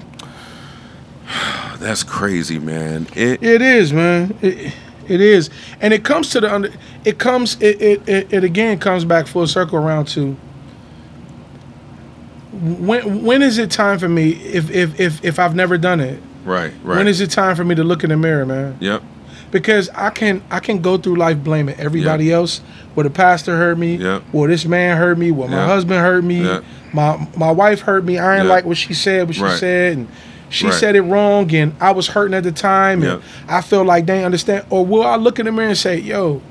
that's 1.78 2.04
crazy, 2.04 2.60
man. 2.60 3.08
It 3.16 3.44
It 3.44 3.62
is, 3.62 3.92
man. 3.92 4.38
It, 4.42 4.74
it 5.10 5.22
is, 5.22 5.50
and 5.82 5.94
it 5.94 6.04
comes 6.04 6.30
to 6.32 6.42
the 6.42 6.54
under. 6.54 6.72
It 7.04 7.18
comes. 7.20 7.62
It, 7.62 7.82
it 7.82 8.10
it 8.10 8.34
it 8.34 8.44
again 8.44 8.78
comes 8.80 9.06
back 9.06 9.28
full 9.28 9.48
circle 9.48 9.78
around 9.80 10.08
to. 10.10 10.38
When 12.52 13.24
when 13.24 13.42
is 13.42 13.58
it 13.58 13.72
time 13.72 14.00
for 14.00 14.10
me 14.10 14.32
if 14.32 14.70
if 14.70 15.00
if 15.00 15.24
if 15.24 15.40
I've 15.40 15.56
never 15.56 15.78
done 15.78 16.00
it? 16.00 16.22
Right, 16.48 16.74
right. 16.84 16.98
When 16.98 17.08
is 17.08 17.22
it 17.22 17.30
time 17.32 17.56
for 17.56 17.64
me 17.64 17.76
to 17.76 17.84
look 17.84 18.04
in 18.04 18.10
the 18.10 18.18
mirror, 18.18 18.46
man? 18.46 18.78
Yep. 18.80 19.04
Because 19.52 19.90
I 19.90 20.10
can 20.10 20.42
I 20.52 20.60
can 20.60 20.82
go 20.82 20.98
through 20.98 21.16
life 21.16 21.38
blaming 21.44 21.76
everybody 21.76 22.26
Yeah. 22.26 22.36
else. 22.36 22.62
Well, 22.96 23.04
the 23.06 23.10
pastor 23.10 23.56
hurt 23.56 23.78
me. 23.78 23.96
Yeah. 23.96 24.20
Well, 24.34 24.48
this 24.50 24.66
man 24.66 24.98
hurt 24.98 25.18
me. 25.18 25.32
Well, 25.32 25.48
my 25.48 25.58
Yeah. 25.58 25.66
husband 25.68 26.00
hurt 26.02 26.24
me. 26.24 26.44
Yeah. 26.44 26.60
My 26.94 27.28
my 27.38 27.52
wife 27.52 27.82
hurt 27.82 28.04
me. 28.04 28.18
I 28.20 28.40
ain't 28.40 28.48
like 28.48 28.66
what 28.66 28.78
she 28.78 28.94
said. 28.94 29.28
What 29.28 29.36
she 29.36 29.42
Right. 29.44 29.58
said, 29.60 29.98
and 29.98 30.08
she 30.50 30.66
Right. 30.66 30.74
said 30.74 30.96
it 30.96 31.02
wrong, 31.02 31.54
and 31.56 31.74
I 31.80 31.92
was 31.92 32.08
hurting 32.08 32.34
at 32.34 32.44
the 32.44 32.52
time, 32.52 33.04
and 33.04 33.22
I 33.48 33.62
feel 33.62 33.84
like 33.86 34.06
they 34.06 34.24
understand. 34.26 34.66
Or 34.70 34.86
will 34.86 35.04
I 35.06 35.16
look 35.16 35.40
in 35.40 35.46
the 35.46 35.52
mirror 35.54 35.70
and 35.70 35.78
say, 35.78 35.98
"Yo, 35.98 36.42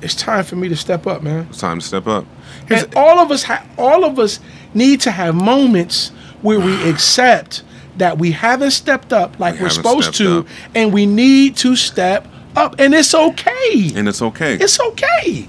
it's 0.00 0.14
time 0.14 0.44
for 0.44 0.56
me 0.56 0.68
to 0.70 0.76
step 0.76 1.06
up, 1.06 1.22
man." 1.22 1.46
It's 1.50 1.58
time 1.58 1.80
to 1.80 1.86
step 1.86 2.06
up. 2.06 2.24
Here's, 2.66 2.84
And 2.84 2.94
all 2.96 3.18
of 3.18 3.30
us, 3.30 3.42
ha- 3.44 3.64
all 3.76 4.04
of 4.04 4.18
us 4.18 4.40
need 4.72 5.00
to 5.02 5.10
have 5.10 5.34
moments 5.34 6.12
where 6.40 6.58
we 6.60 6.88
accept 6.88 7.62
that 7.98 8.18
we 8.18 8.32
haven't 8.32 8.70
stepped 8.72 9.12
up 9.12 9.38
like 9.38 9.58
We 9.60 9.66
are 9.66 9.70
supposed 9.70 10.14
to, 10.16 10.40
up. 10.40 10.46
and 10.74 10.92
we 10.92 11.06
need 11.06 11.56
to 11.58 11.76
step 11.76 12.26
up, 12.56 12.76
and 12.78 12.94
it's 12.94 13.14
okay. 13.14 13.90
and 13.94 14.08
it's 14.08 14.22
okay. 14.22 14.54
It's 14.54 14.78
okay. 14.80 15.48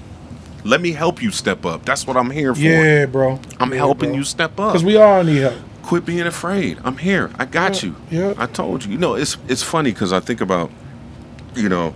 Let 0.64 0.80
me 0.80 0.92
help 0.92 1.22
you 1.22 1.30
step 1.30 1.66
up. 1.66 1.84
That's 1.84 2.06
what 2.06 2.16
I'm 2.16 2.30
here 2.30 2.54
for. 2.54 2.60
Yeah, 2.60 3.06
bro. 3.06 3.38
I'm 3.60 3.70
helping 3.72 4.14
you 4.14 4.24
step 4.24 4.58
up. 4.58 4.72
because 4.72 4.84
we 4.84 4.96
all 4.96 5.22
need 5.22 5.38
help. 5.38 5.54
Quit 5.82 6.06
being 6.06 6.26
afraid. 6.26 6.78
I'm 6.84 6.96
here. 6.96 7.30
I 7.38 7.44
got 7.44 7.82
Yeah, 7.82 7.90
you. 7.90 7.96
yeah. 8.10 8.34
I 8.38 8.46
told 8.46 8.84
you. 8.86 8.92
You 8.92 8.98
know, 8.98 9.14
it's 9.14 9.36
it's 9.48 9.62
funny 9.62 9.92
because 9.92 10.12
I 10.14 10.20
think 10.20 10.40
about, 10.40 10.70
you 11.54 11.68
know, 11.68 11.94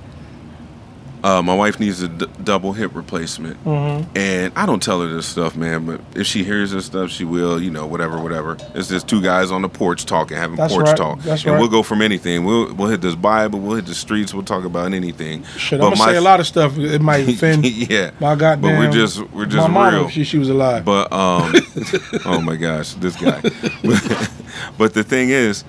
uh, 1.25 1.43
my 1.43 1.55
wife 1.55 1.81
needs 1.81 2.01
a 2.03 2.09
d- 2.09 2.27
double 2.45 2.73
hip 2.73 2.95
replacement, 2.95 3.63
Mm-hmm. 3.65 4.17
and 4.17 4.53
I 4.57 4.67
don't 4.67 4.83
tell 4.83 5.01
her 5.03 5.09
this 5.09 5.27
stuff, 5.27 5.57
man. 5.57 5.85
But 5.87 6.01
if 6.15 6.27
she 6.27 6.45
hears 6.45 6.71
this 6.71 6.87
stuff, 6.87 7.11
she 7.11 7.25
will. 7.25 7.61
You 7.61 7.71
know, 7.71 7.87
whatever, 7.87 8.21
whatever. 8.23 8.57
It's 8.75 8.89
just 8.89 9.09
two 9.09 9.21
guys 9.21 9.51
on 9.51 9.63
the 9.63 9.69
porch 9.69 10.05
talking, 10.07 10.37
having 10.37 10.57
That's 10.57 10.73
porch 10.73 10.87
right. 10.87 10.97
talk, 10.97 11.21
That's 11.23 11.43
and 11.45 11.53
right. 11.55 11.61
we'll 11.61 11.69
go 11.71 11.83
from 11.83 12.03
anything. 12.03 12.45
We'll 12.45 12.73
we'll 12.75 12.89
hit 12.89 13.01
this 13.01 13.15
Bible, 13.17 13.59
we'll 13.59 13.77
hit 13.77 13.87
the 13.87 13.95
streets, 13.95 14.33
we'll 14.33 14.45
talk 14.45 14.65
about 14.65 14.93
anything. 14.93 15.43
Shit, 15.57 15.81
But 15.81 15.87
I'm 15.87 15.93
gonna 15.95 16.05
my- 16.07 16.13
say 16.13 16.17
a 16.19 16.21
lot 16.21 16.39
of 16.41 16.47
stuff. 16.47 16.79
It 16.79 17.01
might 17.01 17.29
offend 17.29 17.65
yeah, 17.67 18.13
my 18.21 18.35
goddamn. 18.37 18.61
But 18.61 18.79
we're 18.79 18.91
just 18.93 19.21
we're 19.31 19.47
just 19.47 19.69
my 19.71 19.93
real. 19.93 20.05
if 20.07 20.13
she, 20.13 20.25
she 20.25 20.39
was 20.39 20.49
alive. 20.51 20.85
But 20.85 21.13
um, 21.13 21.53
oh 22.27 22.41
my 22.41 22.57
gosh, 22.57 22.95
this 22.95 23.17
guy. 23.17 23.41
but 24.79 24.95
the 24.95 25.03
thing 25.03 25.31
is, 25.31 25.65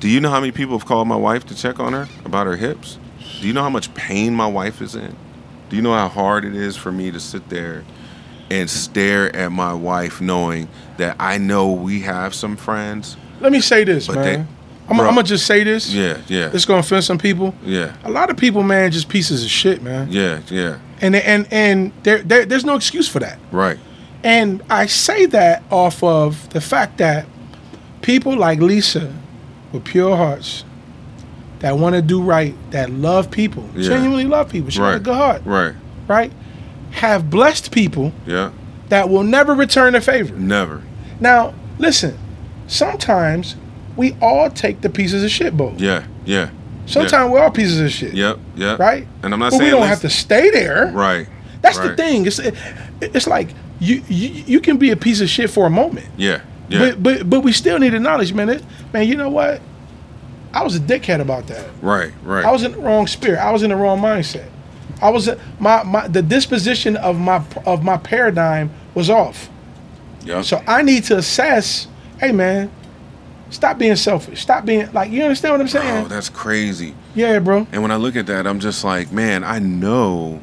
do 0.00 0.08
you 0.08 0.20
know 0.20 0.30
how 0.30 0.40
many 0.40 0.52
people 0.52 0.76
have 0.78 0.86
called 0.86 1.06
my 1.08 1.16
wife 1.16 1.46
to 1.46 1.54
check 1.54 1.78
on 1.78 1.92
her 1.92 2.08
about 2.24 2.46
her 2.46 2.56
hips? 2.56 2.98
Do 3.40 3.46
you 3.46 3.52
know 3.52 3.62
how 3.62 3.70
much 3.70 3.92
pain 3.94 4.34
my 4.34 4.46
wife 4.46 4.80
is 4.82 4.94
in? 4.94 5.16
Do 5.68 5.76
you 5.76 5.82
know 5.82 5.92
how 5.94 6.08
hard 6.08 6.44
it 6.44 6.54
is 6.54 6.76
for 6.76 6.92
me 6.92 7.10
to 7.10 7.18
sit 7.20 7.48
there 7.48 7.84
and 8.50 8.68
stare 8.68 9.34
at 9.34 9.50
my 9.50 9.72
wife, 9.72 10.20
knowing 10.20 10.68
that 10.98 11.16
I 11.18 11.38
know 11.38 11.72
we 11.72 12.00
have 12.02 12.34
some 12.34 12.56
friends? 12.56 13.16
Let 13.40 13.52
me 13.52 13.60
say 13.60 13.84
this, 13.84 14.06
But 14.06 14.16
man. 14.16 14.24
they- 14.24 14.46
I'm, 14.88 15.00
I'm 15.00 15.14
gonna 15.14 15.22
just 15.22 15.46
say 15.46 15.64
this. 15.64 15.90
Yeah, 15.94 16.18
yeah, 16.28 16.50
It's 16.52 16.64
gonna 16.66 16.80
offend 16.80 17.04
some 17.04 17.16
people. 17.16 17.54
yeah, 17.64 17.94
A 18.04 18.10
lot 18.10 18.28
of 18.30 18.36
people, 18.36 18.62
man, 18.62 18.90
just 18.90 19.08
pieces 19.08 19.42
of 19.44 19.48
shit, 19.50 19.80
man. 19.80 20.08
yeah, 20.10 20.40
yeah. 20.50 20.78
And 21.00 21.16
and 21.16 21.46
and 21.50 21.92
there, 22.02 22.18
there 22.18 22.44
there's 22.44 22.64
no 22.64 22.74
excuse 22.74 23.08
for 23.08 23.20
that. 23.20 23.38
Right. 23.52 23.78
And 24.22 24.62
I 24.68 24.86
say 24.86 25.26
that 25.26 25.62
off 25.70 26.02
of 26.02 26.48
the 26.50 26.60
fact 26.60 26.98
that 26.98 27.26
people 28.02 28.36
like 28.36 28.58
Lisa 28.60 29.12
with 29.72 29.84
pure 29.84 30.16
hearts 30.16 30.64
that 31.62 31.78
want 31.78 31.94
to 31.94 32.02
do 32.02 32.20
right, 32.22 32.54
that 32.70 32.90
love 32.90 33.30
people, 33.30 33.64
Yeah. 33.74 33.88
genuinely 33.88 34.26
love 34.26 34.48
people, 34.50 34.70
she 34.70 34.78
got 34.78 34.88
a 34.88 34.92
Right. 34.92 35.02
good 35.02 35.14
heart, 35.16 35.42
Right. 35.44 35.72
right? 36.08 36.30
Have 36.92 37.30
blessed 37.30 37.70
people 37.70 38.12
Yeah. 38.26 38.50
that 38.90 39.08
will 39.08 39.22
never 39.24 39.54
return 39.54 39.94
the 39.94 40.00
favor. 40.00 40.34
Never. 40.36 40.82
Now, 41.20 41.54
listen, 41.78 42.14
sometimes 42.66 43.56
we 43.96 44.16
all 44.20 44.50
take 44.50 44.80
the 44.80 44.88
pieces 44.90 45.22
of 45.24 45.30
shit, 45.30 45.56
Bo. 45.56 45.72
Yeah. 45.76 46.02
Yeah. 46.24 46.48
Sometimes 46.86 47.30
we're 47.30 47.40
all 47.40 47.50
pieces 47.50 47.80
of 47.80 47.90
shit. 47.90 48.14
Yep. 48.14 48.38
Yep. 48.56 48.78
Right? 48.78 49.06
And 49.22 49.32
I'm 49.32 49.40
not 49.40 49.50
but 49.52 49.58
saying 49.58 49.72
we 49.72 49.78
don't 49.78 49.86
have 49.86 50.00
to 50.00 50.10
stay 50.10 50.50
there. 50.50 50.90
Right. 50.92 51.26
That's 51.60 51.78
the 51.78 51.94
thing. 51.96 52.26
It's 52.26 52.40
it's 53.00 53.26
like 53.28 53.48
you, 53.78 54.02
you 54.08 54.30
you 54.46 54.60
can 54.60 54.78
be 54.78 54.90
a 54.90 54.96
piece 54.96 55.20
of 55.20 55.28
shit 55.28 55.48
for 55.48 55.66
a 55.66 55.70
moment. 55.70 56.06
Yeah. 56.16 56.38
Yeah. 56.68 56.78
But 56.80 57.02
but 57.02 57.30
but 57.30 57.40
we 57.42 57.52
still 57.52 57.78
need 57.78 57.94
acknowledgement. 57.94 58.50
It, 58.50 58.62
man, 58.92 59.06
you 59.06 59.16
know 59.16 59.28
what? 59.28 59.60
I 60.54 60.62
was 60.62 60.76
a 60.76 60.80
dickhead 60.80 61.20
about 61.20 61.46
that. 61.48 61.66
right. 61.80 62.12
Right. 62.22 62.44
I 62.44 62.50
was 62.50 62.62
in 62.62 62.72
the 62.72 62.78
wrong 62.78 63.06
spirit. 63.06 63.38
I 63.38 63.50
was 63.50 63.62
in 63.62 63.70
the 63.70 63.76
wrong 63.76 63.98
mindset. 64.00 64.48
I 65.00 65.10
was 65.10 65.28
my 65.58 65.82
my 65.82 66.06
the 66.08 66.22
disposition 66.22 66.96
of 66.96 67.18
my 67.18 67.42
of 67.66 67.82
my 67.82 67.96
paradigm 67.96 68.70
was 68.94 69.10
off. 69.10 69.48
Yep. 70.24 70.44
So 70.44 70.62
I 70.66 70.82
need 70.82 71.04
to 71.04 71.16
assess. 71.18 71.88
Hey, 72.20 72.30
man, 72.30 72.70
stop 73.50 73.78
being 73.78 73.96
selfish. 73.96 74.40
Stop 74.42 74.64
being 74.64 74.92
like 74.92 75.10
you 75.10 75.22
understand 75.22 75.54
what 75.54 75.60
I'm 75.60 75.68
saying? 75.68 76.04
Oh, 76.04 76.08
that's 76.08 76.28
crazy. 76.28 76.94
yeah, 77.14 77.38
bro. 77.40 77.66
And 77.72 77.82
when 77.82 77.90
I 77.90 77.96
look 77.96 78.14
at 78.14 78.26
that, 78.26 78.46
I'm 78.46 78.60
just 78.60 78.84
like, 78.84 79.10
man, 79.10 79.42
I 79.42 79.58
know 79.58 80.40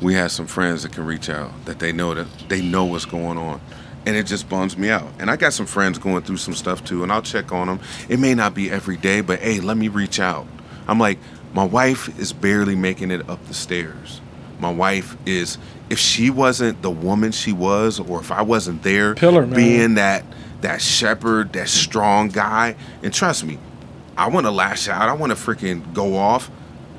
we 0.00 0.14
have 0.14 0.32
some 0.32 0.46
friends 0.46 0.82
that 0.82 0.92
can 0.92 1.04
reach 1.04 1.28
out, 1.28 1.50
that 1.66 1.78
they 1.78 1.92
know 1.92 2.14
that 2.14 2.26
they 2.48 2.62
know 2.62 2.84
what's 2.84 3.04
going 3.04 3.36
on. 3.38 3.60
And 4.04 4.16
it 4.16 4.26
just 4.26 4.48
bums 4.48 4.76
me 4.76 4.90
out. 4.90 5.06
And 5.20 5.30
I 5.30 5.36
got 5.36 5.52
some 5.52 5.66
friends 5.66 5.98
going 5.98 6.22
through 6.22 6.38
some 6.38 6.54
stuff 6.54 6.84
too, 6.84 7.02
and 7.02 7.12
I'll 7.12 7.22
check 7.22 7.52
on 7.52 7.68
them. 7.68 7.80
It 8.08 8.18
may 8.18 8.34
not 8.34 8.54
be 8.54 8.70
every 8.70 8.96
day, 8.96 9.20
but 9.20 9.38
hey, 9.38 9.60
let 9.60 9.76
me 9.76 9.88
reach 9.88 10.18
out. 10.18 10.46
I'm 10.88 10.98
like, 10.98 11.18
my 11.54 11.64
wife 11.64 12.18
is 12.18 12.32
barely 12.32 12.74
making 12.74 13.10
it 13.10 13.28
up 13.28 13.46
the 13.46 13.54
stairs. 13.54 14.20
My 14.58 14.72
wife 14.72 15.16
is, 15.26 15.58
if 15.90 15.98
she 15.98 16.30
wasn't 16.30 16.82
the 16.82 16.90
woman 16.90 17.32
she 17.32 17.52
was, 17.52 18.00
or 18.00 18.20
if 18.20 18.30
I 18.30 18.42
wasn't 18.42 18.82
there 18.82 19.14
Pillar, 19.14 19.46
man. 19.46 19.56
being 19.56 19.94
that 19.94 20.24
that 20.62 20.80
shepherd, 20.80 21.52
that 21.54 21.68
strong 21.68 22.28
guy, 22.28 22.76
and 23.02 23.12
trust 23.12 23.44
me, 23.44 23.58
I 24.16 24.28
want 24.28 24.46
to 24.46 24.50
lash 24.50 24.88
out. 24.88 25.08
I 25.08 25.12
want 25.12 25.30
to 25.30 25.36
freaking 25.36 25.92
go 25.92 26.16
off. 26.16 26.50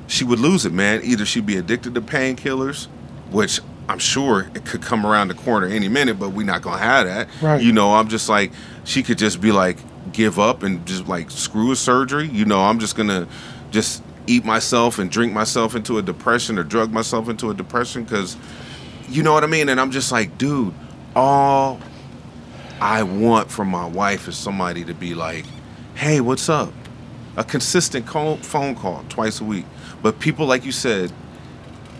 She 0.06 0.24
would 0.24 0.38
lose 0.38 0.66
it, 0.66 0.72
man. 0.72 1.00
Either 1.02 1.24
she'd 1.24 1.46
be 1.46 1.56
addicted 1.56 1.94
to 1.94 2.02
painkillers, 2.02 2.86
which 3.30 3.60
I'm 3.88 3.98
sure 3.98 4.50
it 4.54 4.64
could 4.64 4.82
come 4.82 5.04
around 5.04 5.28
the 5.28 5.34
corner 5.34 5.66
any 5.66 5.88
minute, 5.88 6.18
but 6.18 6.30
we're 6.30 6.46
not 6.46 6.62
gonna 6.62 6.78
have 6.78 7.06
that. 7.06 7.28
Right. 7.42 7.62
You 7.62 7.72
know, 7.72 7.94
I'm 7.94 8.08
just 8.08 8.28
like 8.28 8.52
she 8.84 9.02
could 9.02 9.18
just 9.18 9.40
be 9.40 9.52
like 9.52 9.78
give 10.12 10.38
up 10.38 10.62
and 10.62 10.84
just 10.86 11.06
like 11.06 11.30
screw 11.30 11.72
a 11.72 11.76
surgery. 11.76 12.28
You 12.28 12.44
know, 12.44 12.62
I'm 12.62 12.78
just 12.78 12.96
gonna 12.96 13.28
just 13.70 14.02
eat 14.26 14.44
myself 14.44 14.98
and 14.98 15.10
drink 15.10 15.32
myself 15.32 15.74
into 15.74 15.98
a 15.98 16.02
depression 16.02 16.58
or 16.58 16.62
drug 16.62 16.90
myself 16.90 17.28
into 17.28 17.50
a 17.50 17.54
depression 17.54 18.04
because 18.04 18.36
you 19.08 19.22
know 19.22 19.32
what 19.32 19.44
I 19.44 19.48
mean. 19.48 19.68
And 19.68 19.80
I'm 19.80 19.90
just 19.90 20.10
like, 20.10 20.38
dude, 20.38 20.74
all 21.14 21.78
I 22.80 23.02
want 23.02 23.50
from 23.50 23.68
my 23.68 23.86
wife 23.86 24.28
is 24.28 24.36
somebody 24.36 24.84
to 24.84 24.94
be 24.94 25.14
like, 25.14 25.44
hey, 25.94 26.20
what's 26.20 26.48
up? 26.48 26.72
A 27.36 27.44
consistent 27.44 28.06
call, 28.06 28.36
phone 28.38 28.74
call 28.74 29.04
twice 29.08 29.40
a 29.40 29.44
week. 29.44 29.66
But 30.02 30.20
people, 30.20 30.46
like 30.46 30.64
you 30.64 30.72
said, 30.72 31.12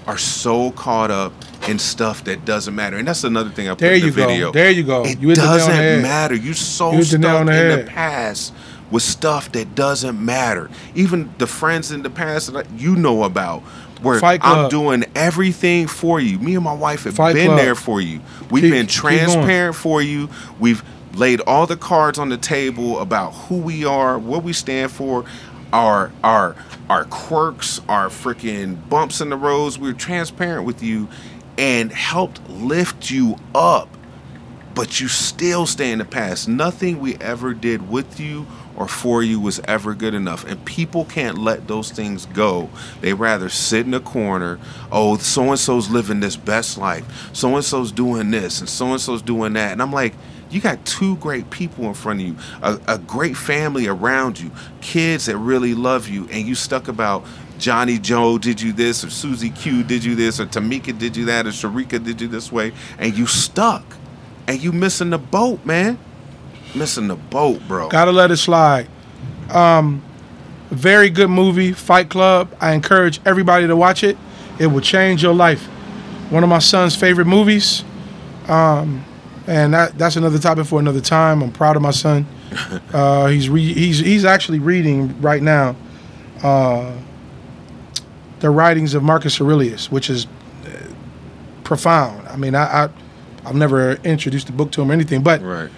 are 0.07 0.19
so 0.19 0.71
caught 0.73 1.11
up 1.11 1.33
in 1.69 1.79
stuff 1.79 2.25
that 2.25 2.45
doesn't 2.45 2.75
matter. 2.75 2.97
And 2.97 3.07
that's 3.09 3.25
another 3.25 3.51
thing 3.51 3.69
I 3.69 3.73
put 3.73 3.81
There 3.81 3.95
in 3.95 4.01
the 4.01 4.07
you 4.07 4.13
go. 4.13 4.27
video. 4.27 4.53
There 4.53 4.71
you 4.71 4.83
go. 4.85 5.05
It 5.05 5.21
You 5.21 5.29
hit 5.29 5.37
the 5.39 5.43
nail 5.43 5.51
on 5.53 5.59
the 5.59 5.67
doesn't 5.67 6.03
matter. 6.03 6.35
You're 6.35 6.55
so 6.55 6.93
You 6.93 7.03
stuck 7.03 7.41
in 7.41 7.47
the 7.79 7.85
past 7.89 8.53
with 8.91 9.03
stuff 9.03 9.51
that 9.53 9.75
doesn't 9.75 10.23
matter. 10.25 10.71
Even 10.95 11.33
the 11.39 11.47
friends 11.47 11.91
in 11.91 12.03
the 12.03 12.11
past 12.11 12.53
that 12.53 12.67
you 12.77 12.95
know 12.97 13.25
about, 13.25 13.61
where 14.03 14.21
I'm 14.25 14.69
doing 14.69 15.05
everything 15.15 15.87
for 15.87 16.21
you. 16.21 16.39
Me 16.39 16.55
and 16.55 16.65
my 16.65 16.75
wife 16.75 17.05
have 17.05 17.15
Fight 17.15 17.35
been 17.35 17.47
Club. 17.47 17.59
there 17.59 17.75
for 17.75 18.01
you. 18.01 18.21
We've 18.51 18.63
Keep- 18.65 18.73
been 18.73 18.87
transparent 18.87 19.75
for 19.77 20.03
you. 20.03 20.29
We've 20.61 20.83
laid 21.15 21.41
all 21.41 21.67
the 21.67 21.77
cards 21.77 22.19
on 22.19 22.29
the 22.29 22.37
table 22.37 22.99
about 22.99 23.31
who 23.33 23.57
we 23.57 23.85
are, 23.85 24.19
what 24.19 24.43
we 24.43 24.53
stand 24.53 24.91
for, 24.93 25.25
our 25.73 26.13
our 26.23 26.55
our 26.91 27.05
quirks, 27.05 27.81
our 27.89 28.09
freaking 28.09 28.77
bumps 28.91 29.21
in 29.23 29.31
the 29.31 29.37
roads. 29.37 29.79
We're 29.79 29.93
transparent 29.95 30.67
with 30.67 30.83
you 30.83 31.09
and 31.59 31.93
helped 31.93 32.49
lift 32.49 33.11
you 33.11 33.37
up. 33.55 33.89
But 34.75 35.01
you 35.01 35.07
still 35.07 35.67
stay 35.67 35.93
in 35.93 36.01
the 36.01 36.05
past. 36.05 36.49
Nothing 36.49 36.99
we 36.99 37.15
ever 37.17 37.55
did 37.55 37.89
with 37.89 38.19
you 38.19 38.47
or 38.77 38.89
for 38.89 39.23
you 39.23 39.39
was 39.39 39.61
ever 39.61 39.95
good 39.95 40.15
enough. 40.15 40.45
And 40.45 40.65
people 40.65 41.05
can't 41.05 41.39
let 41.39 41.69
those 41.69 41.91
things 41.91 42.27
go. 42.27 42.71
They 43.01 43.13
rather 43.13 43.49
sit 43.49 43.87
in 43.87 43.95
a 43.95 44.01
corner, 44.01 44.59
oh, 44.91 45.17
so 45.19 45.51
and 45.51 45.59
so's 45.59 45.91
living 45.91 46.21
this 46.21 46.37
best 46.37 46.77
life. 46.77 47.31
So 47.33 47.55
and 47.55 47.65
so's 47.65 47.93
doing 47.93 48.33
this 48.33 48.61
and 48.61 48.69
so 48.69 48.91
and 48.91 49.01
so's 49.01 49.23
doing 49.23 49.53
that. 49.53 49.73
And 49.73 49.81
I'm 49.81 49.93
like, 49.93 50.15
you 50.51 50.61
got 50.61 50.85
two 50.85 51.17
great 51.17 51.51
people 51.51 51.85
in 51.87 51.95
front 51.95 52.21
of 52.21 52.27
you, 52.27 52.37
a, 52.63 52.81
a 52.87 52.99
great 52.99 53.37
family 53.37 53.89
around 53.89 54.39
you, 54.39 54.53
kids 54.81 55.27
that 55.27 55.37
really 55.37 55.75
love 55.75 56.09
you, 56.09 56.29
and 56.31 56.47
you 56.47 56.55
stuck 56.55 56.87
about 56.87 57.25
Johnny 57.59 57.99
Joe 57.99 58.39
did 58.39 58.61
you 58.61 58.73
this, 58.73 59.05
or 59.05 59.11
Susie 59.11 59.51
Q 59.51 59.83
did 59.83 60.05
you 60.05 60.15
this, 60.15 60.41
or 60.41 60.47
Tamika 60.47 60.97
did 60.97 61.17
you 61.17 61.25
that, 61.27 61.47
or 61.47 61.51
Sharika 61.51 62.03
did 62.03 62.21
you 62.21 62.29
this 62.29 62.51
way, 62.51 62.73
and 62.99 63.17
you 63.17 63.27
stuck, 63.27 63.85
and 64.47 64.61
you 64.63 64.73
missing 64.73 65.11
the 65.11 65.19
boat, 65.19 65.65
man, 65.65 65.99
missing 66.75 67.09
the 67.09 67.17
boat, 67.17 67.61
bro. 67.69 67.89
Gotta 67.89 68.13
let 68.13 68.31
it 68.31 68.37
slide. 68.37 68.89
Um, 69.51 70.03
very 70.71 71.11
good 71.11 71.31
movie, 71.31 71.73
Fight 71.73 72.11
Club. 72.11 72.55
I 72.61 72.73
encourage 72.73 73.21
everybody 73.25 73.67
to 73.67 73.77
watch 73.77 74.03
it. 74.03 74.17
It 74.59 74.67
will 74.69 74.81
change 74.81 75.23
your 75.23 75.35
life. 75.35 75.65
One 76.31 76.43
of 76.43 76.49
my 76.49 76.59
son's 76.59 76.97
favorite 76.97 77.27
movies. 77.27 77.85
Um, 78.49 79.05
and 79.47 79.75
that, 79.75 79.99
that's 79.99 80.17
another 80.17 80.39
topic 80.39 80.67
for 80.67 80.81
another 80.81 81.01
time. 81.01 81.43
I'm 81.43 81.53
proud 81.53 81.77
of 81.77 81.83
my 81.83 81.91
son. 81.91 82.27
Uh, 82.93 83.27
he's 83.27 83.49
re- 83.49 83.75
he's 83.75 83.99
he's 83.99 84.25
actually 84.25 84.61
reading 84.61 85.21
right 85.21 85.43
now 85.43 85.75
uh, 86.45 86.93
the 88.45 88.51
writings 88.51 88.93
of 88.93 89.03
Marcus 89.03 89.41
Aurelius, 89.41 89.91
which 89.91 90.11
is 90.11 90.27
uh, 90.67 90.69
profound. 91.65 92.29
I 92.29 92.37
mean, 92.37 92.55
I, 92.55 92.85
I 92.85 92.89
I've 93.47 93.55
never 93.55 93.93
introduced 94.05 94.49
the 94.49 94.53
book 94.53 94.71
to 94.73 94.83
him 94.83 94.91
or 94.91 94.93
anything, 94.93 95.23
but 95.23 95.41
Right. 95.41 95.71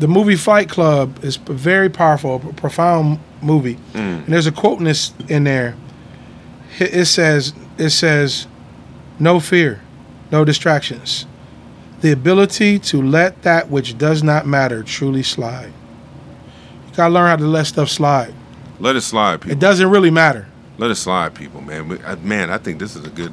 the 0.00 0.08
movie 0.08 0.34
Fight 0.34 0.68
Club 0.68 1.22
is 1.24 1.38
a 1.46 1.52
very 1.52 1.88
powerful, 1.88 2.42
a 2.50 2.52
profound 2.54 3.20
movie. 3.40 3.78
And 3.94 4.26
there's 4.26 4.48
a 4.48 4.52
quote 4.52 4.78
in 4.80 4.84
this 4.84 5.12
in 5.28 5.44
there. 5.44 5.76
It 6.80 6.92
it 6.92 7.06
says, 7.06 7.52
"It 7.78 7.90
says, 7.90 8.48
no 9.20 9.38
fear, 9.38 9.80
no 10.32 10.44
distractions, 10.44 11.24
the 12.00 12.10
ability 12.10 12.80
to 12.80 13.00
let 13.00 13.42
that 13.42 13.70
which 13.70 13.96
does 13.96 14.24
not 14.24 14.44
matter 14.44 14.82
truly 14.82 15.22
slide. 15.22 15.72
You 16.88 16.96
gotta 16.96 17.14
learn 17.14 17.28
how 17.28 17.36
to 17.36 17.46
let 17.46 17.66
stuff 17.68 17.88
slide. 17.90 18.34
Let 18.80 18.96
it 18.96 19.02
slide, 19.02 19.40
people. 19.42 19.52
It 19.52 19.60
doesn't 19.60 19.88
really 19.88 20.10
matter. 20.10 20.46
Let 20.78 20.90
it 20.90 20.96
slide, 20.96 21.34
people, 21.34 21.60
man. 21.62 21.88
We- 21.88 22.02
I- 22.06 22.16
Man, 22.16 22.50
I 22.50 22.58
think 22.58 22.78
this 22.78 22.96
is 22.96 23.04
a 23.04 23.10
good 23.10 23.32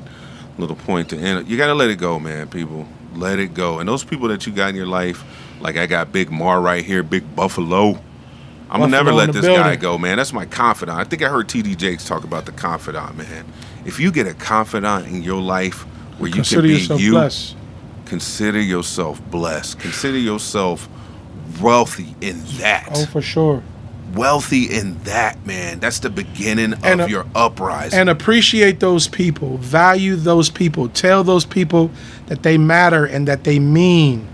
little 0.58 0.76
point 0.76 1.10
to 1.10 1.18
end. 1.18 1.48
You 1.48 1.58
got 1.58 1.68
to 1.68 1.74
let 1.74 1.90
it 1.90 1.98
go, 1.98 2.20
man, 2.20 2.48
people. 2.48 2.88
Let 3.16 3.40
it 3.40 3.54
go. 3.54 3.80
And 3.80 3.88
those 3.90 4.04
people 4.04 4.28
that 4.30 4.46
you 4.48 4.54
got 4.54 4.70
in 4.70 4.76
your 4.76 4.86
life, 4.88 5.24
like 5.60 5.78
I 5.78 5.86
got 5.86 6.12
Big 6.12 6.32
Mar 6.32 6.62
right 6.62 6.84
here, 6.84 7.04
Big 7.04 7.36
Buffalo. 7.36 8.00
I'm 8.72 8.90
never 8.90 9.12
let 9.12 9.34
this 9.34 9.46
guy 9.46 9.76
go, 9.76 9.98
man. 10.00 10.18
That's 10.18 10.34
my 10.34 10.46
confidant. 10.46 10.98
I 10.98 11.04
think 11.04 11.22
I 11.22 11.30
heard 11.30 11.48
TD 11.48 11.76
Jakes 11.78 12.06
talk 12.08 12.24
about 12.24 12.46
the 12.46 12.52
confidant, 12.52 13.16
man. 13.18 13.46
If 13.86 14.00
you 14.00 14.12
get 14.12 14.26
a 14.26 14.34
confidant 14.34 15.08
in 15.08 15.22
your 15.22 15.42
life 15.42 15.82
where 16.18 16.30
you 16.30 16.36
Consider 16.36 16.62
can 16.62 16.68
be 16.70 16.74
yourself 16.80 17.02
you, 17.02 17.12
blessed. 17.12 17.56
consider 18.06 18.60
yourself 18.62 19.22
blessed. 19.30 19.78
Consider 19.80 20.18
yourself 20.18 20.90
wealthy 21.62 22.16
in 22.22 22.42
that 22.60 22.90
Oh, 22.96 23.06
for 23.06 23.22
sure. 23.22 23.62
Wealthy 24.15 24.63
in 24.65 24.97
that, 25.04 25.45
man. 25.45 25.80
That's 25.80 25.99
the 25.99 26.10
beginning 26.10 26.73
of 26.73 26.84
a- 26.84 27.04
uh, 27.04 27.08
your 27.08 27.26
uprising. 27.36 27.99
and 27.99 28.10
appreciate 28.10 28.80
those 28.80 29.08
people, 29.08 29.58
value 29.58 30.15
those 30.15 30.49
people, 30.49 30.89
tell 30.89 31.23
those 31.23 31.45
people 31.45 31.91
that 32.28 32.43
they 32.43 32.58
matter 32.58 33.06
and 33.06 33.28
that 33.28 33.43
they 33.43 33.60
mean 33.60 34.28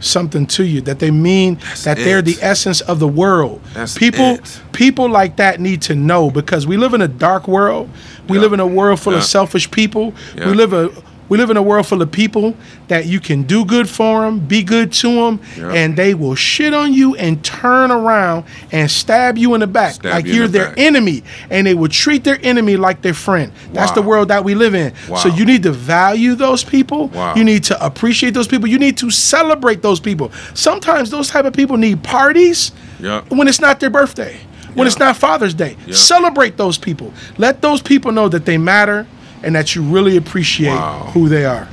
something 0.00 0.46
to 0.46 0.64
you, 0.64 0.80
that 0.82 1.00
they 1.00 1.10
mean 1.10 1.58
that 1.82 1.96
they're 1.96 2.22
the 2.22 2.38
essence 2.40 2.80
of 2.82 3.00
the 3.00 3.08
world. 3.08 3.60
That's 3.74 3.98
people 3.98 4.34
it. 4.34 4.60
people 4.72 5.08
like 5.10 5.36
that 5.36 5.60
need 5.60 5.82
to 5.82 5.96
know 5.96 6.30
because 6.30 6.68
we 6.68 6.76
live 6.76 6.94
in 6.94 7.02
a 7.02 7.08
dark 7.08 7.48
world. 7.48 7.90
We 8.28 8.36
Yeah. 8.36 8.42
live 8.42 8.52
in 8.52 8.60
a 8.60 8.66
world 8.66 9.00
full 9.00 9.14
Yeah. 9.14 9.18
of 9.18 9.24
selfish 9.24 9.68
people. 9.72 10.14
Yeah. 10.36 10.46
We 10.46 10.54
live 10.54 10.72
a 10.72 10.90
we 11.28 11.36
live 11.38 11.50
in 11.50 11.56
a 11.56 11.62
world 11.62 11.86
full 11.86 12.00
of 12.02 12.10
people 12.10 12.54
that 12.88 13.06
you 13.06 13.20
can 13.20 13.42
do 13.42 13.64
good 13.64 13.88
for 13.88 14.22
them, 14.22 14.38
be 14.40 14.62
good 14.62 14.92
to 14.94 15.12
them, 15.14 15.40
Yeah. 15.58 15.72
and 15.72 15.96
they 15.96 16.14
will 16.14 16.34
shit 16.34 16.72
on 16.74 16.92
you 16.94 17.14
and 17.16 17.42
turn 17.44 17.90
around 17.90 18.44
and 18.72 18.90
stab 18.90 19.36
you 19.36 19.54
in 19.54 19.60
the 19.60 19.66
back 19.66 19.94
Stab 19.94 20.12
like 20.12 20.26
you 20.26 20.34
you're 20.34 20.46
the 20.46 20.52
their 20.58 20.68
back. 20.68 20.78
enemy, 20.78 21.22
and 21.50 21.66
they 21.66 21.74
will 21.74 21.88
treat 21.88 22.24
their 22.24 22.38
enemy 22.42 22.76
like 22.76 23.02
their 23.02 23.14
friend. 23.14 23.52
That's 23.72 23.92
the 23.92 24.02
world 24.02 24.28
that 24.28 24.44
we 24.44 24.54
live 24.54 24.74
in. 24.74 24.92
So 25.18 25.28
you 25.28 25.44
need 25.44 25.62
to 25.64 25.72
value 25.72 26.34
those 26.34 26.64
people. 26.64 27.08
Wow. 27.08 27.34
You 27.34 27.44
need 27.44 27.64
to 27.64 27.84
appreciate 27.84 28.34
those 28.34 28.48
people. 28.48 28.68
You 28.68 28.78
need 28.78 28.96
to 28.98 29.10
celebrate 29.10 29.82
those 29.82 30.00
people. 30.00 30.30
Sometimes 30.54 31.10
those 31.10 31.28
type 31.28 31.44
of 31.44 31.52
people 31.52 31.76
need 31.76 32.02
parties 32.02 32.72
Yeah. 33.00 33.20
when 33.28 33.48
it's 33.48 33.60
not 33.60 33.80
their 33.80 33.90
birthday, 33.90 34.36
when 34.74 34.86
Yeah. 34.86 34.88
it's 34.90 34.98
not 34.98 35.16
Father's 35.16 35.54
Day. 35.54 35.76
Yeah. 35.86 35.94
Celebrate 35.94 36.56
those 36.56 36.78
people. 36.78 37.12
Let 37.36 37.60
those 37.62 37.80
people 37.82 38.12
know 38.12 38.28
that 38.28 38.44
they 38.44 38.58
matter 38.58 39.06
and 39.42 39.54
that 39.54 39.74
you 39.74 39.82
really 39.82 40.16
appreciate 40.16 40.70
Wow. 40.74 41.10
who 41.12 41.28
they 41.28 41.44
are. 41.44 41.68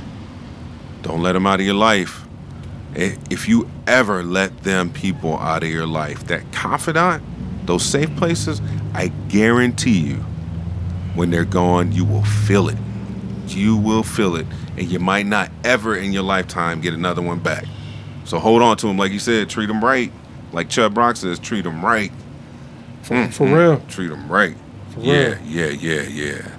Don't 1.02 1.22
let 1.22 1.32
them 1.32 1.46
out 1.46 1.60
of 1.60 1.66
your 1.66 1.74
life. 1.74 2.22
If 2.94 3.48
you 3.48 3.68
ever 3.86 4.22
let 4.22 4.62
them 4.62 4.90
people 4.90 5.38
out 5.38 5.62
of 5.62 5.68
your 5.68 5.86
life, 5.86 6.26
that 6.28 6.50
confidant, 6.52 7.22
those 7.66 7.84
safe 7.84 8.14
places, 8.16 8.62
I 8.94 9.08
guarantee 9.28 9.98
you, 9.98 10.24
when 11.14 11.30
they're 11.30 11.44
gone, 11.44 11.92
you 11.92 12.04
will 12.04 12.24
feel 12.24 12.68
it. 12.68 12.78
You 13.48 13.76
will 13.76 14.02
feel 14.02 14.36
it, 14.36 14.46
and 14.76 14.90
you 14.90 14.98
might 14.98 15.26
not 15.26 15.50
ever 15.62 15.96
in 15.96 16.12
your 16.12 16.22
lifetime 16.22 16.80
get 16.80 16.94
another 16.94 17.22
one 17.22 17.38
back. 17.38 17.64
So 18.24 18.38
hold 18.38 18.62
on 18.62 18.76
to 18.78 18.86
them, 18.86 18.96
like 18.96 19.12
you 19.12 19.18
said, 19.18 19.48
treat 19.48 19.66
them 19.66 19.84
right. 19.84 20.10
Like 20.52 20.68
Chubb 20.68 20.96
Rock 20.96 21.16
says, 21.16 21.38
treat 21.38 21.62
them 21.62 21.84
right. 21.84 22.10
For, 23.02 23.28
for 23.28 23.46
mm-hmm. 23.46 23.54
real. 23.54 23.80
Treat 23.88 24.08
them 24.08 24.30
right. 24.30 24.56
For 24.90 25.00
yeah, 25.00 25.34
real. 25.34 25.38
yeah, 25.44 25.66
yeah, 25.68 26.02
yeah. 26.02 26.55